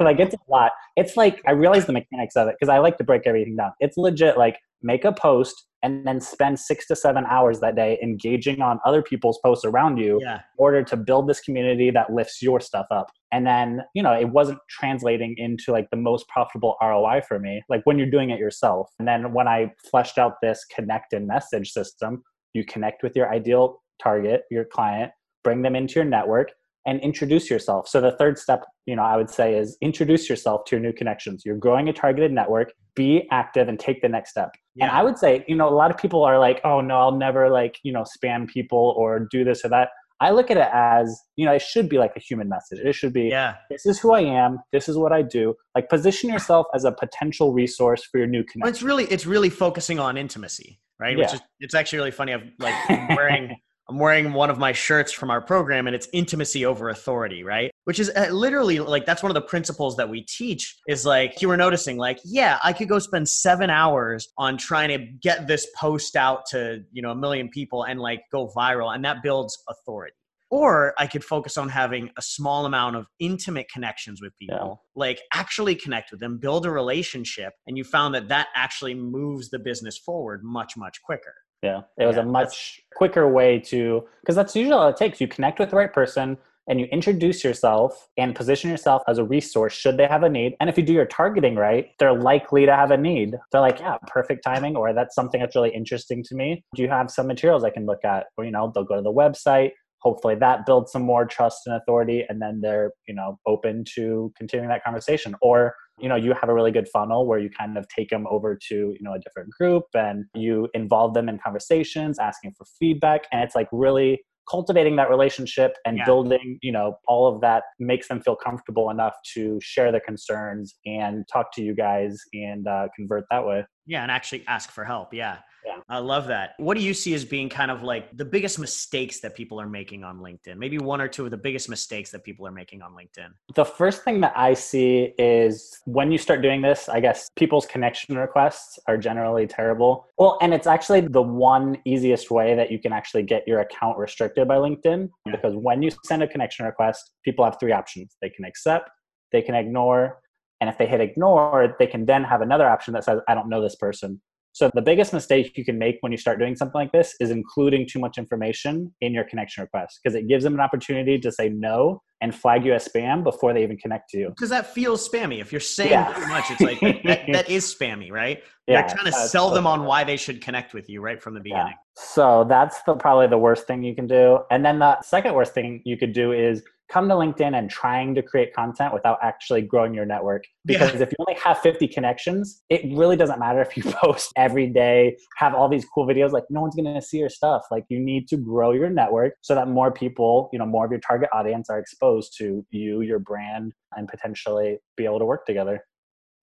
Like 0.00 0.20
it's 0.20 0.34
a 0.34 0.38
lot. 0.48 0.70
It's 0.96 1.16
like 1.16 1.42
i 1.44 1.50
realize 1.50 1.86
the 1.86 1.92
mechanics 1.92 2.36
of 2.36 2.46
it 2.46 2.54
because 2.58 2.68
i 2.68 2.78
like 2.78 2.98
to 2.98 3.04
break 3.04 3.22
everything 3.26 3.56
down. 3.56 3.72
It's 3.80 3.96
legit 3.96 4.38
like 4.38 4.56
make 4.80 5.04
a 5.04 5.12
post 5.12 5.66
and 5.82 6.06
then 6.06 6.20
spend 6.20 6.58
six 6.58 6.86
to 6.86 6.94
seven 6.94 7.24
hours 7.28 7.58
that 7.60 7.74
day 7.74 7.98
engaging 8.00 8.60
on 8.60 8.78
other 8.86 9.02
people's 9.02 9.40
posts 9.44 9.64
around 9.64 9.96
you 9.96 10.20
yeah. 10.22 10.36
in 10.36 10.40
order 10.56 10.84
to 10.84 10.96
build 10.96 11.28
this 11.28 11.40
community 11.40 11.90
that 11.90 12.12
lifts 12.12 12.40
your 12.40 12.60
stuff 12.60 12.86
up. 12.92 13.10
And 13.32 13.44
then 13.44 13.80
you 13.94 14.02
know 14.02 14.12
it 14.12 14.28
wasn't 14.28 14.60
translating 14.70 15.34
into 15.36 15.72
like 15.72 15.90
the 15.90 15.96
most 15.96 16.28
profitable 16.28 16.76
roi 16.80 17.20
for 17.26 17.40
me 17.40 17.62
like 17.68 17.80
when 17.84 17.98
you're 17.98 18.10
doing 18.10 18.30
it 18.30 18.38
yourself. 18.38 18.88
And 19.00 19.08
then 19.08 19.32
when 19.32 19.48
i 19.48 19.72
fleshed 19.90 20.18
out 20.18 20.34
this 20.42 20.64
connect 20.74 21.12
and 21.12 21.26
message 21.26 21.72
system 21.72 22.22
you 22.52 22.64
connect 22.64 23.02
with 23.02 23.16
your 23.16 23.32
ideal 23.32 23.82
target 24.02 24.42
your 24.50 24.64
client 24.64 25.12
bring 25.44 25.62
them 25.62 25.76
into 25.76 25.94
your 25.96 26.04
network 26.04 26.52
and 26.84 27.00
introduce 27.00 27.48
yourself. 27.48 27.86
So 27.86 28.00
the 28.00 28.12
third 28.12 28.38
step, 28.38 28.64
you 28.86 28.96
know, 28.96 29.02
I 29.02 29.16
would 29.16 29.30
say 29.30 29.56
is 29.56 29.76
introduce 29.80 30.28
yourself 30.28 30.64
to 30.66 30.76
your 30.76 30.82
new 30.82 30.92
connections. 30.92 31.42
You're 31.44 31.56
growing 31.56 31.88
a 31.88 31.92
targeted 31.92 32.32
network, 32.32 32.72
be 32.96 33.28
active 33.30 33.68
and 33.68 33.78
take 33.78 34.02
the 34.02 34.08
next 34.08 34.30
step. 34.30 34.50
Yeah. 34.74 34.86
And 34.86 34.92
I 34.96 35.02
would 35.02 35.16
say, 35.16 35.44
you 35.46 35.54
know, 35.54 35.68
a 35.68 35.74
lot 35.74 35.90
of 35.90 35.96
people 35.96 36.24
are 36.24 36.38
like, 36.38 36.60
"Oh 36.64 36.80
no, 36.80 36.96
I'll 36.96 37.16
never 37.16 37.50
like, 37.50 37.78
you 37.84 37.92
know, 37.92 38.04
spam 38.04 38.48
people 38.48 38.94
or 38.96 39.28
do 39.30 39.44
this 39.44 39.64
or 39.64 39.68
that." 39.68 39.90
I 40.22 40.30
look 40.30 40.52
at 40.52 40.56
it 40.56 40.68
as, 40.72 41.20
you 41.34 41.44
know, 41.44 41.52
it 41.52 41.62
should 41.62 41.88
be 41.88 41.98
like 41.98 42.12
a 42.14 42.20
human 42.20 42.48
message. 42.48 42.78
It 42.78 42.94
should 42.94 43.12
be, 43.12 43.24
yeah. 43.24 43.56
this 43.68 43.84
is 43.84 43.98
who 43.98 44.12
I 44.12 44.20
am. 44.20 44.60
This 44.70 44.88
is 44.88 44.96
what 44.96 45.10
I 45.12 45.20
do. 45.20 45.56
Like 45.74 45.88
position 45.88 46.30
yourself 46.30 46.68
as 46.76 46.84
a 46.84 46.92
potential 46.92 47.52
resource 47.52 48.04
for 48.04 48.18
your 48.18 48.28
new 48.28 48.44
connection. 48.44 48.60
Well, 48.60 48.70
it's 48.70 48.84
really, 48.84 49.04
it's 49.06 49.26
really 49.26 49.50
focusing 49.50 49.98
on 49.98 50.16
intimacy, 50.16 50.78
right? 51.00 51.18
Yeah. 51.18 51.24
Which 51.24 51.34
is, 51.34 51.40
it's 51.58 51.74
actually 51.74 51.98
really 51.98 52.12
funny. 52.12 52.34
I've 52.34 52.44
like 52.60 52.74
wearing 53.16 53.56
I'm 53.88 53.98
wearing 53.98 54.32
one 54.32 54.48
of 54.48 54.58
my 54.58 54.72
shirts 54.72 55.12
from 55.12 55.30
our 55.30 55.40
program 55.40 55.86
and 55.86 55.96
it's 55.96 56.08
intimacy 56.12 56.64
over 56.64 56.88
authority, 56.88 57.42
right? 57.42 57.70
Which 57.84 57.98
is 57.98 58.10
uh, 58.10 58.28
literally 58.30 58.78
like 58.78 59.06
that's 59.06 59.22
one 59.22 59.30
of 59.30 59.34
the 59.34 59.42
principles 59.42 59.96
that 59.96 60.08
we 60.08 60.22
teach 60.22 60.76
is 60.86 61.04
like 61.04 61.42
you 61.42 61.48
were 61.48 61.56
noticing 61.56 61.96
like 61.96 62.20
yeah, 62.24 62.58
I 62.62 62.72
could 62.72 62.88
go 62.88 62.98
spend 62.98 63.28
7 63.28 63.70
hours 63.70 64.28
on 64.38 64.56
trying 64.56 64.88
to 64.90 65.06
get 65.20 65.48
this 65.48 65.66
post 65.76 66.16
out 66.16 66.46
to, 66.50 66.82
you 66.92 67.02
know, 67.02 67.10
a 67.10 67.16
million 67.16 67.48
people 67.48 67.84
and 67.84 68.00
like 68.00 68.22
go 68.30 68.50
viral 68.56 68.94
and 68.94 69.04
that 69.04 69.22
builds 69.22 69.60
authority. 69.68 70.14
Or 70.50 70.92
I 70.98 71.06
could 71.06 71.24
focus 71.24 71.56
on 71.56 71.70
having 71.70 72.10
a 72.18 72.22
small 72.22 72.66
amount 72.66 72.96
of 72.96 73.06
intimate 73.18 73.70
connections 73.72 74.20
with 74.20 74.36
people, 74.38 74.82
yeah. 74.94 75.00
like 75.00 75.22
actually 75.32 75.74
connect 75.74 76.10
with 76.10 76.20
them, 76.20 76.36
build 76.36 76.66
a 76.66 76.70
relationship, 76.70 77.54
and 77.66 77.78
you 77.78 77.84
found 77.84 78.14
that 78.14 78.28
that 78.28 78.48
actually 78.54 78.92
moves 78.92 79.48
the 79.48 79.58
business 79.58 79.96
forward 79.96 80.42
much, 80.44 80.76
much 80.76 81.00
quicker. 81.02 81.34
Yeah, 81.62 81.82
it 81.98 82.06
was 82.06 82.16
yeah, 82.16 82.22
a 82.22 82.26
much 82.26 82.80
quicker 82.96 83.28
way 83.28 83.58
to 83.60 84.04
because 84.20 84.34
that's 84.34 84.56
usually 84.56 84.74
all 84.74 84.88
it 84.88 84.96
takes. 84.96 85.20
You 85.20 85.28
connect 85.28 85.58
with 85.58 85.70
the 85.70 85.76
right 85.76 85.92
person, 85.92 86.36
and 86.68 86.80
you 86.80 86.86
introduce 86.86 87.42
yourself 87.42 88.08
and 88.16 88.34
position 88.34 88.70
yourself 88.70 89.02
as 89.08 89.18
a 89.18 89.24
resource 89.24 89.72
should 89.72 89.96
they 89.96 90.06
have 90.06 90.22
a 90.22 90.28
need. 90.28 90.54
And 90.60 90.70
if 90.70 90.76
you 90.76 90.84
do 90.84 90.92
your 90.92 91.06
targeting 91.06 91.56
right, 91.56 91.90
they're 91.98 92.14
likely 92.14 92.66
to 92.66 92.74
have 92.74 92.90
a 92.90 92.96
need. 92.96 93.34
They're 93.50 93.60
like, 93.60 93.80
yeah, 93.80 93.96
perfect 94.06 94.44
timing, 94.44 94.76
or 94.76 94.92
that's 94.92 95.14
something 95.14 95.40
that's 95.40 95.56
really 95.56 95.74
interesting 95.74 96.22
to 96.24 96.34
me. 96.34 96.64
Do 96.74 96.82
you 96.82 96.88
have 96.88 97.10
some 97.10 97.26
materials 97.26 97.64
I 97.64 97.70
can 97.70 97.86
look 97.86 98.04
at? 98.04 98.26
Or, 98.36 98.44
you 98.44 98.52
know, 98.52 98.70
they'll 98.74 98.84
go 98.84 98.96
to 98.96 99.02
the 99.02 99.12
website. 99.12 99.72
Hopefully 100.02 100.34
that 100.36 100.66
builds 100.66 100.92
some 100.92 101.02
more 101.02 101.24
trust 101.24 101.62
and 101.66 101.76
authority, 101.76 102.24
and 102.28 102.42
then 102.42 102.60
they're, 102.60 102.92
you 103.06 103.14
know, 103.14 103.38
open 103.46 103.84
to 103.94 104.32
continuing 104.36 104.68
that 104.68 104.84
conversation. 104.84 105.34
Or 105.40 105.74
you 106.00 106.08
know 106.08 106.16
you 106.16 106.34
have 106.34 106.48
a 106.48 106.54
really 106.54 106.72
good 106.72 106.88
funnel 106.88 107.26
where 107.26 107.38
you 107.38 107.50
kind 107.50 107.78
of 107.78 107.86
take 107.88 108.10
them 108.10 108.26
over 108.28 108.58
to 108.68 108.74
you 108.74 108.98
know 109.00 109.14
a 109.14 109.18
different 109.18 109.50
group 109.50 109.84
and 109.94 110.24
you 110.34 110.68
involve 110.74 111.14
them 111.14 111.28
in 111.28 111.38
conversations 111.38 112.18
asking 112.18 112.52
for 112.56 112.64
feedback 112.78 113.26
and 113.30 113.42
it's 113.42 113.54
like 113.54 113.68
really 113.72 114.20
cultivating 114.50 114.96
that 114.96 115.08
relationship 115.08 115.76
and 115.86 115.98
yeah. 115.98 116.04
building 116.04 116.58
you 116.62 116.72
know 116.72 116.96
all 117.06 117.32
of 117.32 117.40
that 117.40 117.62
makes 117.78 118.08
them 118.08 118.20
feel 118.20 118.34
comfortable 118.34 118.90
enough 118.90 119.14
to 119.34 119.58
share 119.62 119.92
their 119.92 120.00
concerns 120.00 120.74
and 120.84 121.24
talk 121.32 121.52
to 121.52 121.62
you 121.62 121.74
guys 121.74 122.20
and 122.32 122.66
uh, 122.66 122.88
convert 122.96 123.24
that 123.30 123.46
way 123.46 123.64
yeah 123.86 124.02
and 124.02 124.10
actually 124.10 124.44
ask 124.48 124.70
for 124.70 124.84
help 124.84 125.14
yeah 125.14 125.38
yeah. 125.64 125.71
I 125.92 125.98
love 125.98 126.26
that. 126.28 126.54
What 126.56 126.78
do 126.78 126.82
you 126.82 126.94
see 126.94 127.12
as 127.12 127.22
being 127.22 127.50
kind 127.50 127.70
of 127.70 127.82
like 127.82 128.16
the 128.16 128.24
biggest 128.24 128.58
mistakes 128.58 129.20
that 129.20 129.36
people 129.36 129.60
are 129.60 129.68
making 129.68 130.04
on 130.04 130.20
LinkedIn? 130.20 130.56
Maybe 130.56 130.78
one 130.78 131.02
or 131.02 131.06
two 131.06 131.26
of 131.26 131.30
the 131.30 131.36
biggest 131.36 131.68
mistakes 131.68 132.10
that 132.12 132.24
people 132.24 132.46
are 132.46 132.50
making 132.50 132.80
on 132.80 132.92
LinkedIn. 132.92 133.28
The 133.54 133.66
first 133.66 134.02
thing 134.02 134.22
that 134.22 134.32
I 134.34 134.54
see 134.54 135.12
is 135.18 135.78
when 135.84 136.10
you 136.10 136.16
start 136.16 136.40
doing 136.40 136.62
this, 136.62 136.88
I 136.88 137.00
guess 137.00 137.28
people's 137.36 137.66
connection 137.66 138.16
requests 138.16 138.78
are 138.88 138.96
generally 138.96 139.46
terrible. 139.46 140.06
Well, 140.16 140.38
and 140.40 140.54
it's 140.54 140.66
actually 140.66 141.02
the 141.02 141.20
one 141.20 141.76
easiest 141.84 142.30
way 142.30 142.54
that 142.54 142.72
you 142.72 142.78
can 142.78 142.94
actually 142.94 143.24
get 143.24 143.46
your 143.46 143.60
account 143.60 143.98
restricted 143.98 144.48
by 144.48 144.56
LinkedIn 144.56 145.10
yeah. 145.26 145.32
because 145.32 145.54
when 145.54 145.82
you 145.82 145.90
send 146.06 146.22
a 146.22 146.26
connection 146.26 146.64
request, 146.64 147.10
people 147.22 147.44
have 147.44 147.58
three 147.60 147.72
options. 147.72 148.16
They 148.22 148.30
can 148.30 148.46
accept, 148.46 148.88
they 149.30 149.42
can 149.42 149.54
ignore, 149.54 150.22
and 150.62 150.70
if 150.70 150.78
they 150.78 150.86
hit 150.86 151.02
ignore, 151.02 151.76
they 151.78 151.88
can 151.88 152.06
then 152.06 152.24
have 152.24 152.40
another 152.40 152.66
option 152.66 152.94
that 152.94 153.04
says, 153.04 153.20
I 153.28 153.34
don't 153.34 153.50
know 153.50 153.60
this 153.60 153.74
person. 153.74 154.22
So 154.52 154.70
the 154.74 154.82
biggest 154.82 155.12
mistake 155.12 155.56
you 155.56 155.64
can 155.64 155.78
make 155.78 155.96
when 156.00 156.12
you 156.12 156.18
start 156.18 156.38
doing 156.38 156.56
something 156.56 156.78
like 156.78 156.92
this 156.92 157.14
is 157.20 157.30
including 157.30 157.86
too 157.90 157.98
much 157.98 158.18
information 158.18 158.94
in 159.00 159.14
your 159.14 159.24
connection 159.24 159.62
request 159.62 160.00
because 160.02 160.14
it 160.14 160.28
gives 160.28 160.44
them 160.44 160.54
an 160.54 160.60
opportunity 160.60 161.18
to 161.18 161.32
say 161.32 161.48
no 161.48 162.02
and 162.20 162.34
flag 162.34 162.64
you 162.64 162.72
as 162.72 162.86
spam 162.86 163.24
before 163.24 163.52
they 163.52 163.62
even 163.62 163.76
connect 163.76 164.10
to 164.10 164.18
you. 164.18 164.28
Because 164.28 164.50
that 164.50 164.72
feels 164.72 165.06
spammy. 165.08 165.40
If 165.40 165.52
you're 165.52 165.60
saying 165.60 165.90
yeah. 165.90 166.12
too 166.12 166.26
much, 166.28 166.50
it's 166.50 166.60
like 166.60 166.80
that, 166.80 167.22
that 167.32 167.50
is 167.50 167.74
spammy, 167.74 168.12
right? 168.12 168.42
Yeah, 168.68 168.80
you're 168.80 168.88
trying 168.88 169.06
to 169.06 169.12
sell 169.12 169.50
them 169.50 169.66
on 169.66 169.84
why 169.84 170.04
they 170.04 170.16
should 170.16 170.40
connect 170.40 170.72
with 170.72 170.88
you 170.88 171.00
right 171.00 171.20
from 171.20 171.34
the 171.34 171.40
beginning. 171.40 171.66
Yeah. 171.66 171.74
So 171.96 172.46
that's 172.48 172.82
the, 172.82 172.94
probably 172.94 173.26
the 173.26 173.38
worst 173.38 173.66
thing 173.66 173.82
you 173.82 173.94
can 173.94 174.06
do. 174.06 174.38
And 174.50 174.64
then 174.64 174.78
the 174.78 175.00
second 175.02 175.34
worst 175.34 175.52
thing 175.52 175.82
you 175.84 175.96
could 175.96 176.12
do 176.12 176.32
is 176.32 176.62
come 176.92 177.08
to 177.08 177.14
LinkedIn 177.14 177.56
and 177.56 177.70
trying 177.70 178.14
to 178.14 178.22
create 178.22 178.52
content 178.52 178.92
without 178.92 179.18
actually 179.22 179.62
growing 179.62 179.94
your 179.94 180.04
network. 180.04 180.44
Because 180.66 180.94
yeah. 180.94 181.02
if 181.02 181.10
you 181.10 181.16
only 181.26 181.40
have 181.40 181.58
50 181.58 181.88
connections, 181.88 182.62
it 182.68 182.82
really 182.94 183.16
doesn't 183.16 183.38
matter 183.38 183.62
if 183.62 183.76
you 183.76 183.82
post 184.02 184.32
every 184.36 184.66
day, 184.66 185.16
have 185.38 185.54
all 185.54 185.68
these 185.68 185.86
cool 185.86 186.06
videos, 186.06 186.32
like 186.32 186.44
no 186.50 186.60
one's 186.60 186.76
going 186.76 186.92
to 186.94 187.00
see 187.00 187.18
your 187.18 187.30
stuff. 187.30 187.62
Like 187.70 187.84
you 187.88 187.98
need 187.98 188.28
to 188.28 188.36
grow 188.36 188.72
your 188.72 188.90
network 188.90 189.34
so 189.40 189.54
that 189.54 189.68
more 189.68 189.90
people, 189.90 190.50
you 190.52 190.58
know, 190.58 190.66
more 190.66 190.84
of 190.84 190.90
your 190.90 191.00
target 191.00 191.30
audience 191.32 191.70
are 191.70 191.78
exposed 191.78 192.36
to 192.38 192.64
you, 192.70 193.00
your 193.00 193.18
brand, 193.18 193.72
and 193.96 194.06
potentially 194.06 194.78
be 194.96 195.04
able 195.04 195.18
to 195.18 195.24
work 195.24 195.46
together. 195.46 195.84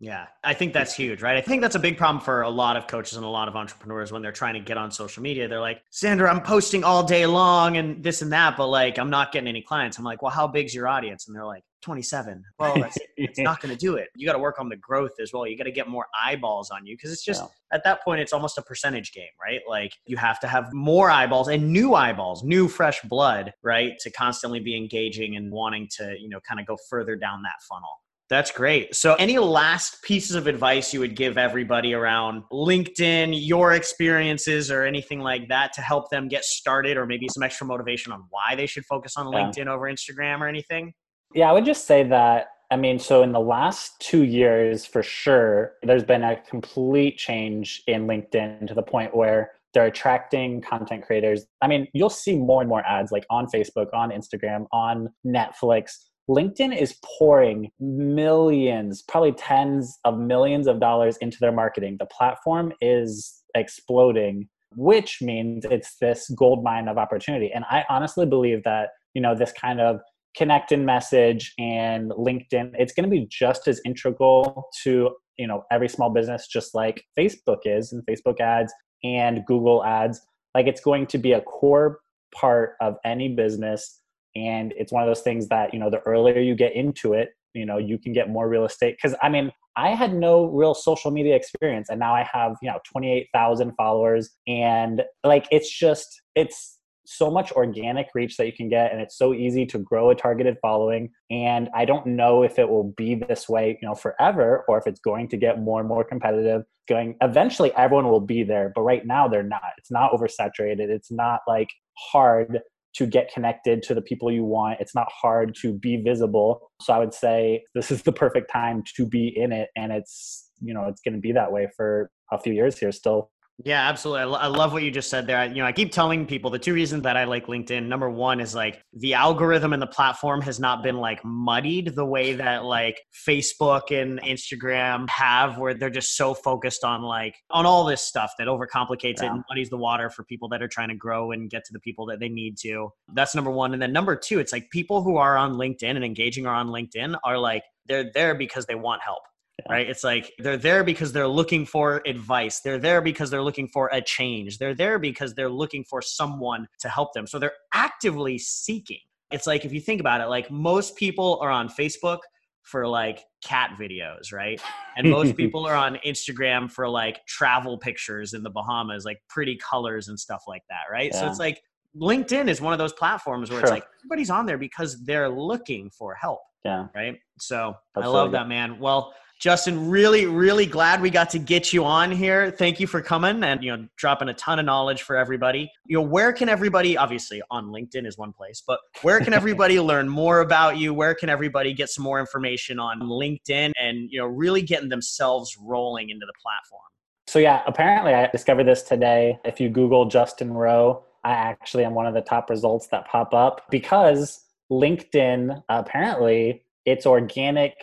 Yeah, 0.02 0.28
I 0.46 0.54
think 0.54 0.72
that's 0.74 0.96
huge, 0.96 1.22
right? 1.22 1.36
I 1.36 1.42
think 1.42 1.62
that's 1.62 1.76
a 1.76 1.80
big 1.80 1.98
problem 1.98 2.24
for 2.24 2.44
a 2.44 2.50
lot 2.50 2.78
of 2.78 2.88
coaches 2.88 3.18
and 3.18 3.26
a 3.26 3.30
lot 3.30 3.50
of 3.50 3.58
entrepreneurs 3.58 4.14
when 4.14 4.22
they're 4.22 4.32
trying 4.32 4.54
to 4.54 4.62
get 4.62 4.78
on 4.78 4.92
social 4.92 5.22
media. 5.22 5.50
They're 5.50 5.60
like, 5.60 5.84
Xander, 5.92 6.30
I'm 6.30 6.42
posting 6.42 6.86
all 6.86 7.04
day 7.04 7.26
long 7.26 7.76
and 7.76 8.02
this 8.02 8.22
and 8.22 8.32
that, 8.32 8.56
but 8.56 8.68
like, 8.68 8.98
I'm 8.98 9.10
not 9.10 9.34
getting 9.34 9.50
any 9.50 9.62
clients. 9.62 9.98
I'm 9.98 10.06
like, 10.06 10.22
well, 10.22 10.32
how 10.32 10.48
big's 10.48 10.74
your 10.74 10.88
audience? 10.88 11.28
And 11.28 11.36
they're 11.36 11.46
like, 11.46 11.64
27. 11.82 12.44
Well, 12.60 12.76
that's, 12.80 12.98
it's 13.18 13.40
not 13.40 13.62
going 13.62 13.74
to 13.74 13.80
do 13.80 13.96
it. 13.96 14.08
You 14.16 14.26
got 14.26 14.34
to 14.34 14.40
work 14.40 14.58
on 14.58 14.70
the 14.70 14.78
growth 14.78 15.14
as 15.22 15.34
well. 15.34 15.46
You 15.46 15.58
got 15.58 15.66
to 15.66 15.72
get 15.72 15.90
more 15.90 16.08
eyeballs 16.26 16.72
on 16.72 16.86
you 16.86 16.96
because 16.96 17.12
it's 17.12 17.24
just 17.24 17.42
yeah. 17.42 17.76
at 17.76 17.84
that 17.84 18.02
point, 18.02 18.22
it's 18.22 18.32
almost 18.32 18.58
a 18.58 18.62
percentage 18.62 19.12
game, 19.12 19.28
right? 19.42 19.60
Like 19.68 19.94
you 20.06 20.16
have 20.16 20.40
to 20.42 20.48
have 20.48 20.72
more 20.72 21.12
eyeballs 21.12 21.50
and 21.50 21.74
new 21.74 21.94
eyeballs, 21.94 22.44
new 22.44 22.70
fresh 22.70 23.02
blood, 23.02 23.54
right? 23.64 24.00
To 24.00 24.12
constantly 24.12 24.62
be 24.62 24.78
engaging 24.78 25.36
and 25.36 25.52
wanting 25.52 25.90
to, 25.98 26.16
you 26.18 26.30
know, 26.30 26.40
kind 26.48 26.62
of 26.62 26.66
go 26.66 26.78
further 26.90 27.18
down 27.18 27.42
that 27.44 27.62
funnel. 27.70 28.00
That's 28.30 28.52
great. 28.52 28.96
So, 28.96 29.16
any 29.16 29.40
last 29.40 30.04
pieces 30.04 30.36
of 30.36 30.46
advice 30.46 30.94
you 30.94 31.00
would 31.00 31.16
give 31.16 31.38
everybody 31.38 31.96
around 31.96 32.44
LinkedIn, 32.52 33.34
your 33.36 33.74
experiences, 33.74 34.70
or 34.70 34.84
anything 34.84 35.20
like 35.20 35.50
that 35.50 35.74
to 35.74 35.82
help 35.82 36.12
them 36.12 36.28
get 36.28 36.44
started, 36.44 36.96
or 36.96 37.08
maybe 37.08 37.28
some 37.28 37.42
extra 37.42 37.66
motivation 37.66 38.12
on 38.12 38.26
why 38.30 38.56
they 38.56 38.68
should 38.68 38.86
focus 38.86 39.18
on 39.18 39.26
LinkedIn 39.26 39.66
yeah. 39.66 39.72
over 39.72 39.92
Instagram 39.92 40.42
or 40.42 40.48
anything? 40.48 40.94
Yeah, 41.34 41.50
I 41.50 41.54
would 41.54 41.66
just 41.66 41.88
say 41.88 42.04
that. 42.04 42.50
I 42.72 42.76
mean, 42.76 43.00
so 43.00 43.24
in 43.24 43.32
the 43.32 43.40
last 43.40 44.00
two 44.00 44.24
years, 44.26 44.86
for 44.86 45.02
sure, 45.02 45.74
there's 45.82 46.04
been 46.04 46.24
a 46.24 46.40
complete 46.48 47.18
change 47.18 47.82
in 47.88 48.06
LinkedIn 48.06 48.68
to 48.68 48.76
the 48.76 48.84
point 48.84 49.16
where 49.16 49.54
they're 49.74 49.88
attracting 49.88 50.62
content 50.62 51.04
creators. 51.04 51.46
I 51.64 51.68
mean, 51.68 51.88
you'll 51.94 52.10
see 52.12 52.36
more 52.36 52.62
and 52.62 52.70
more 52.70 52.86
ads 52.86 53.12
like 53.12 53.26
on 53.32 53.48
Facebook, 53.48 53.88
on 53.94 54.12
Instagram, 54.12 54.66
on 54.72 55.10
Netflix 55.26 56.09
LinkedIn 56.30 56.80
is 56.80 56.96
pouring 57.18 57.72
millions, 57.80 59.02
probably 59.02 59.32
tens 59.32 59.98
of 60.06 60.20
millions 60.20 60.68
of 60.68 60.80
dollars 60.80 61.18
into 61.18 61.38
their 61.42 61.52
marketing. 61.52 61.98
The 62.00 62.06
platform 62.06 62.72
is 62.82 63.42
exploding, 63.56 64.48
which 64.76 65.24
means 65.24 65.66
it's 65.66 65.96
this 65.98 66.30
gold 66.38 66.64
mine 66.64 66.88
of 66.88 67.00
opportunity. 67.00 67.52
And 67.54 67.66
I 67.70 67.84
honestly 67.90 68.28
believe 68.28 68.64
that, 68.64 68.90
you 69.16 69.22
know, 69.24 69.34
this 69.34 69.52
kind 69.52 69.82
of 69.82 70.02
connect 70.38 70.72
and 70.72 70.86
message 70.86 71.52
and 71.58 72.12
LinkedIn, 72.12 72.74
it's 72.78 72.94
going 72.94 73.06
to 73.06 73.10
be 73.10 73.26
just 73.28 73.68
as 73.68 73.82
integral 73.84 74.70
to, 74.84 75.16
you 75.38 75.48
know, 75.48 75.64
every 75.72 75.90
small 75.90 76.12
business 76.12 76.48
just 76.48 76.76
like 76.76 77.04
Facebook 77.18 77.62
is 77.66 77.92
and 77.92 78.06
Facebook 78.06 78.40
ads 78.40 78.72
and 79.04 79.44
Google 79.48 79.84
ads. 79.84 80.22
Like 80.54 80.68
it's 80.68 80.82
going 80.82 81.08
to 81.08 81.18
be 81.18 81.32
a 81.32 81.42
core 81.42 82.02
part 82.36 82.76
of 82.82 82.98
any 83.04 83.30
business 83.30 84.00
and 84.36 84.74
it's 84.78 84.92
one 84.92 85.04
of 85.04 85.08
those 85.08 85.22
things 85.22 85.48
that 85.48 85.74
you 85.74 85.80
know 85.80 85.90
the 85.90 86.00
earlier 86.02 86.40
you 86.40 86.56
get 86.56 86.76
into 86.76 87.14
it 87.14 87.30
you 87.54 87.66
know 87.66 87.78
you 87.78 87.98
can 87.98 88.14
get 88.14 88.30
more 88.30 88.48
real 88.48 88.66
estate. 88.66 88.98
Because 89.02 89.18
i 89.22 89.30
mean 89.30 89.52
i 89.76 89.90
had 89.90 90.14
no 90.14 90.46
real 90.46 90.74
social 90.74 91.12
media 91.12 91.36
experience 91.36 91.90
and 91.90 92.00
now 92.00 92.14
i 92.14 92.28
have 92.32 92.56
you 92.62 92.70
know 92.70 92.80
28000 92.92 93.74
followers. 93.76 94.32
And 94.48 95.04
like 95.24 95.48
it's 95.52 95.72
just 95.72 96.22
it's 96.36 96.78
so 97.06 97.32
much 97.32 97.52
organic 97.54 98.08
reach 98.14 98.38
that 98.38 98.46
you 98.46 98.54
can 98.54 98.70
get 98.70 98.92
and 98.92 99.02
it's 99.02 99.18
so 99.18 99.34
easy 99.34 99.66
to 99.66 99.80
grow 99.80 100.12
a 100.12 100.16
targeted 100.16 100.58
following. 100.62 101.10
And 101.30 101.70
i 101.76 101.86
don't 101.86 102.06
know 102.06 102.44
if 102.44 102.60
it 102.60 102.70
will 102.70 102.94
be 102.96 103.16
this 103.16 103.50
way 103.50 103.78
you 103.82 103.88
know 103.88 103.96
forever 103.96 104.64
or 104.68 104.78
if 104.78 104.88
it's 104.88 105.00
going 105.00 105.28
to 105.30 105.38
get 105.38 105.60
more 105.62 105.80
and 105.80 105.90
more 105.90 106.04
competitive 106.04 106.64
going 106.88 107.16
eventually 107.22 107.72
everyone 107.76 108.10
will 108.10 108.20
be 108.20 108.42
there 108.42 108.72
but 108.74 108.82
right 108.82 109.06
now 109.06 109.28
they're 109.28 109.44
not. 109.44 109.62
It's 109.78 109.92
not 109.92 110.12
oversaturated. 110.12 110.90
It's 110.90 111.12
not 111.12 111.42
like 111.48 111.70
hard 111.98 112.62
to 112.96 113.06
get 113.06 113.32
connected 113.34 113.84
to 113.84 113.94
the 113.94 114.02
people 114.02 114.32
you 114.32 114.44
want. 114.44 114.80
It's 114.80 114.96
not 114.96 115.08
hard 115.12 115.56
to 115.62 115.74
be 115.74 115.98
visible. 115.98 116.72
So 116.82 116.94
I 116.94 117.00
would 117.00 117.14
say 117.14 117.64
this 117.76 117.92
is 117.92 118.04
the 118.04 118.12
perfect 118.12 118.52
time 118.52 118.84
to 118.96 119.06
be 119.06 119.32
in 119.36 119.52
it. 119.52 119.70
And 119.76 119.92
it's, 119.92 120.50
you 120.62 120.74
know, 120.74 120.86
it's 120.86 121.02
going 121.02 121.14
to 121.14 121.20
be 121.20 121.32
that 121.34 121.52
way 121.52 121.68
for 121.76 122.10
a 122.32 122.40
few 122.40 122.54
years 122.54 122.78
here 122.78 122.92
still. 122.92 123.32
Yeah, 123.66 123.90
absolutely. 123.90 124.22
I, 124.22 124.26
lo- 124.26 124.38
I 124.38 124.48
love 124.48 124.72
what 124.72 124.84
you 124.84 124.92
just 124.92 125.10
said 125.10 125.28
there. 125.28 125.46
you 125.46 125.56
know, 125.56 125.66
I 125.66 125.74
keep 125.74 125.92
telling 125.92 126.26
people 126.26 126.50
the 126.50 126.60
two 126.60 126.74
reasons 126.74 127.04
that 127.04 127.18
I 127.18 127.26
like 127.26 127.48
LinkedIn. 127.48 127.88
Number 127.88 128.10
one 128.10 128.40
is 128.40 128.56
like 128.56 128.82
the 128.94 129.16
algorithm 129.16 129.74
and 129.74 129.82
the 129.82 129.88
platform 129.88 130.42
has 130.42 130.60
not 130.60 130.82
been 130.82 130.98
like 130.98 131.24
muddied 131.26 131.94
the 131.96 132.06
way 132.06 132.34
that 132.34 132.64
like 132.64 133.02
Facebook 133.28 133.92
and 133.92 134.22
Instagram 134.22 135.10
have, 135.10 135.58
where 135.58 135.74
they're 135.74 135.90
just 135.90 136.16
so 136.16 136.34
focused 136.34 136.86
on 136.86 137.02
like 137.02 137.36
on 137.52 137.66
all 137.66 137.84
this 137.84 138.02
stuff 138.02 138.32
that 138.40 138.48
overcomplicates 138.48 139.22
yeah. 139.22 139.26
it 139.26 139.32
and 139.32 139.44
muddies 139.50 139.70
the 139.70 139.78
water 139.78 140.10
for 140.10 140.24
people 140.24 140.48
that 140.50 140.62
are 140.62 140.68
trying 140.68 140.90
to 140.90 140.96
grow 140.96 141.32
and 141.32 141.50
get 141.50 141.66
to 141.66 141.74
the 141.74 141.80
people 141.80 142.06
that 142.06 142.20
they 142.20 142.30
need 142.30 142.58
to. 142.60 142.90
That's 143.14 143.36
number 143.36 143.52
one. 143.52 143.74
And 143.74 143.82
then 143.82 143.92
number 143.92 144.16
two, 144.16 144.40
it's 144.40 144.54
like 144.54 144.70
people 144.72 145.04
who 145.04 145.18
are 145.18 145.36
on 145.38 145.56
LinkedIn 145.56 145.96
and 145.96 146.06
engaging 146.06 146.46
are 146.46 146.56
on 146.56 146.68
LinkedIn 146.68 147.18
are 147.26 147.38
like 147.38 147.64
they're 147.88 148.10
there 148.14 148.36
because 148.36 148.66
they 148.68 148.76
want 148.76 149.02
help. 149.02 149.24
Right? 149.70 149.90
It's 149.90 150.04
like 150.04 150.32
they're 150.40 150.58
there 150.58 150.84
because 150.84 151.12
they're 151.12 151.28
looking 151.28 151.66
for 151.66 152.02
advice. 152.06 152.62
They're 152.62 152.78
there 152.78 153.02
because 153.02 153.30
they're 153.30 153.44
looking 153.44 153.68
for 153.68 153.90
a 153.92 154.02
change. 154.02 154.58
They're 154.58 154.76
there 154.76 155.00
because 155.00 155.34
they're 155.34 155.50
looking 155.50 155.84
for 155.84 156.02
someone 156.02 156.68
to 156.80 156.90
help 156.90 157.14
them. 157.14 157.28
So 157.28 157.40
they're 157.40 157.54
actively 157.74 158.38
seeking. 158.38 159.00
It's 159.32 159.46
like 159.46 159.66
if 159.66 159.74
you 159.74 159.80
think 159.80 160.00
about 160.00 160.22
it 160.22 160.26
like 160.26 160.50
most 160.50 160.96
people 160.96 161.40
are 161.42 161.52
on 161.52 161.70
facebook 161.70 162.20
for 162.64 162.88
like 162.88 163.24
cat 163.44 163.76
videos 163.80 164.32
right? 164.34 164.62
And 164.98 165.10
most 165.10 165.36
people 165.38 165.66
are 165.66 165.76
on 165.76 165.98
instagram 166.06 166.72
for 166.72 166.90
like 166.90 167.26
travel 167.28 167.78
pictures 167.78 168.34
in 168.34 168.44
the 168.44 168.50
bahamas 168.50 169.06
like 169.06 169.20
pretty 169.30 169.58
colors 169.58 170.08
and 170.08 170.20
stuff 170.20 170.44
like 170.48 170.64
that 170.70 170.92
right? 170.92 171.12
Yeah. 171.14 171.22
so 171.22 171.28
it's 171.28 171.40
like 171.40 171.62
linkedin 171.96 172.48
is 172.48 172.62
one 172.62 172.74
of 172.74 172.80
those 172.80 172.94
platforms 172.94 173.50
where 173.50 173.60
sure. 173.60 173.66
it's 173.66 173.72
like 173.72 173.86
everybody's 174.02 174.30
on 174.30 174.46
there 174.46 174.58
because 174.58 175.04
they're 175.04 175.30
looking 175.30 175.90
for 175.90 176.16
help 176.16 176.42
yeah. 176.66 176.88
right? 176.96 177.18
So 177.40 177.76
i 177.96 178.06
love 178.06 178.32
that 178.32 178.48
man. 178.48 178.80
Well 178.80 179.14
Justin, 179.40 179.90
really, 179.90 180.26
really 180.26 180.66
glad 180.66 181.02
we 181.02 181.10
got 181.10 181.30
to 181.30 181.40
get 181.40 181.72
you 181.72 181.86
on 181.86 182.12
here. 182.12 182.52
Thank 182.52 182.78
you 182.82 182.88
for 182.88 183.02
coming 183.02 183.42
and 183.42 183.64
you 183.64 183.76
know 183.76 183.88
dropping 183.96 184.28
a 184.28 184.34
ton 184.34 184.60
of 184.60 184.66
knowledge 184.66 185.04
for 185.04 185.16
everybody. 185.16 185.72
You 185.86 185.98
know, 185.98 186.04
where 186.04 186.34
can 186.34 186.50
everybody 186.50 186.98
obviously 186.98 187.42
on 187.50 187.68
LinkedIn 187.68 188.06
is 188.06 188.18
one 188.18 188.34
place, 188.34 188.62
but 188.68 188.82
where 189.02 189.22
can 189.22 189.34
everybody 189.42 189.80
learn 189.80 190.10
more 190.10 190.42
about 190.42 190.78
you? 190.78 190.94
Where 190.94 191.16
can 191.16 191.30
everybody 191.30 191.74
get 191.74 191.90
some 191.90 192.04
more 192.04 192.20
information 192.20 192.80
on 192.80 193.00
LinkedIn 193.00 193.72
and 193.82 194.10
you 194.12 194.20
know 194.20 194.26
really 194.26 194.62
getting 194.62 194.90
themselves 194.90 195.58
rolling 195.58 196.10
into 196.10 196.26
the 196.26 196.34
platform? 196.42 196.82
So 197.28 197.40
yeah, 197.40 197.62
apparently 197.66 198.14
I 198.14 198.28
discovered 198.28 198.66
this 198.66 198.82
today. 198.82 199.40
If 199.46 199.62
you 199.62 199.70
Google 199.70 200.06
Justin 200.06 200.52
Rowe, 200.52 201.06
I 201.24 201.32
actually 201.32 201.86
am 201.86 201.94
one 201.94 202.08
of 202.08 202.14
the 202.14 202.22
top 202.22 202.50
results 202.50 202.88
that 202.88 203.08
pop 203.08 203.34
up 203.34 203.62
because 203.72 204.42
LinkedIn 204.70 205.64
apparently 205.70 206.66
its 206.86 207.06
organic 207.06 207.76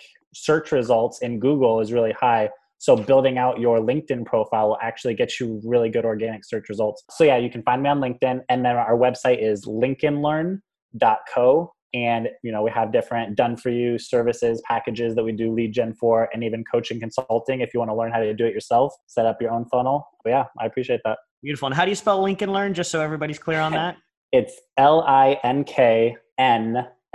search 0.42 0.72
results 0.72 1.20
in 1.20 1.38
Google 1.38 1.80
is 1.80 1.92
really 1.92 2.12
high. 2.12 2.50
So 2.78 2.94
building 2.94 3.38
out 3.38 3.58
your 3.58 3.80
LinkedIn 3.80 4.26
profile 4.26 4.68
will 4.68 4.78
actually 4.82 5.14
get 5.14 5.40
you 5.40 5.60
really 5.64 5.88
good 5.88 6.04
organic 6.04 6.44
search 6.44 6.68
results. 6.68 7.02
So 7.10 7.24
yeah, 7.24 7.38
you 7.38 7.50
can 7.50 7.62
find 7.62 7.82
me 7.82 7.88
on 7.88 8.00
LinkedIn 8.00 8.40
and 8.48 8.64
then 8.64 8.76
our 8.76 8.96
website 8.96 9.42
is 9.42 9.64
linknlearn.co 9.64 11.72
and 11.94 12.28
you 12.42 12.52
know 12.52 12.62
we 12.62 12.70
have 12.70 12.92
different 12.92 13.36
done 13.36 13.56
for 13.56 13.70
you 13.70 13.96
services 13.96 14.60
packages 14.66 15.14
that 15.14 15.22
we 15.22 15.30
do 15.30 15.52
lead 15.52 15.72
gen 15.72 15.94
for 15.94 16.28
and 16.34 16.42
even 16.42 16.64
coaching 16.70 16.98
consulting 16.98 17.60
if 17.60 17.72
you 17.72 17.78
want 17.78 17.88
to 17.88 17.94
learn 17.94 18.10
how 18.10 18.18
to 18.18 18.34
do 18.34 18.44
it 18.44 18.52
yourself 18.52 18.92
set 19.06 19.24
up 19.24 19.40
your 19.40 19.52
own 19.52 19.64
funnel. 19.66 20.06
But 20.24 20.30
yeah 20.30 20.44
i 20.60 20.66
appreciate 20.66 21.00
that. 21.04 21.18
Beautiful. 21.42 21.66
And 21.66 21.74
how 21.74 21.84
do 21.84 21.90
you 21.90 21.96
spell 21.96 22.22
lincoln 22.22 22.52
learn 22.52 22.74
just 22.74 22.90
so 22.90 23.00
everybody's 23.00 23.38
clear 23.38 23.60
on 23.60 23.72
that? 23.72 23.96
It's 24.32 24.60
l-i-n-k-n 24.76 26.16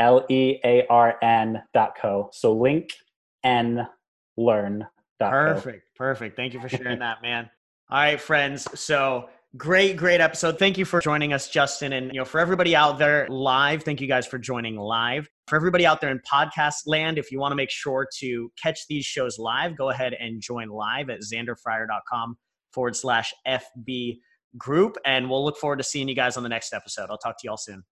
l-e-a-r-n 0.02 1.62
dot 1.74 1.94
co. 2.02 2.30
So 2.32 2.54
link 2.54 2.90
and 3.44 3.88
learn. 4.38 4.88
Perfect. 5.20 5.84
Perfect. 5.96 6.36
Thank 6.36 6.54
you 6.54 6.60
for 6.60 6.70
sharing 6.70 7.00
that, 7.00 7.22
man. 7.22 7.50
All 7.90 8.00
right, 8.00 8.20
friends. 8.20 8.68
So 8.80 9.30
great, 9.58 9.98
great 9.98 10.22
episode. 10.22 10.58
Thank 10.58 10.78
you 10.78 10.86
for 10.86 11.02
joining 11.02 11.34
us, 11.34 11.50
Justin. 11.50 11.94
And 11.94 12.12
you 12.14 12.20
know, 12.20 12.26
for 12.26 12.40
everybody 12.40 12.76
out 12.76 12.98
there 12.98 13.28
live, 13.30 13.84
thank 13.84 14.02
you 14.02 14.08
guys 14.08 14.26
for 14.26 14.40
joining 14.40 14.78
live. 14.78 15.28
For 15.48 15.56
everybody 15.56 15.86
out 15.86 16.02
there 16.02 16.10
in 16.10 16.20
podcast 16.20 16.84
land, 16.86 17.18
if 17.18 17.32
you 17.32 17.40
want 17.40 17.52
to 17.52 17.56
make 17.56 17.70
sure 17.70 18.08
to 18.20 18.52
catch 18.62 18.88
these 18.88 19.06
shows 19.06 19.38
live, 19.38 19.78
go 19.78 19.90
ahead 19.90 20.14
and 20.14 20.42
join 20.42 20.70
live 20.70 21.10
at 21.10 21.20
xanderfryer.com 21.20 22.38
forward 22.74 22.96
slash 22.96 23.34
FB 23.48 24.20
group. 24.58 24.98
And 25.06 25.30
we'll 25.30 25.44
look 25.44 25.58
forward 25.58 25.78
to 25.78 25.84
seeing 25.84 26.08
you 26.08 26.16
guys 26.16 26.38
on 26.38 26.44
the 26.44 26.50
next 26.50 26.74
episode. 26.74 27.08
I'll 27.10 27.18
talk 27.18 27.38
to 27.40 27.42
you 27.44 27.52
all 27.52 27.58
soon. 27.58 27.84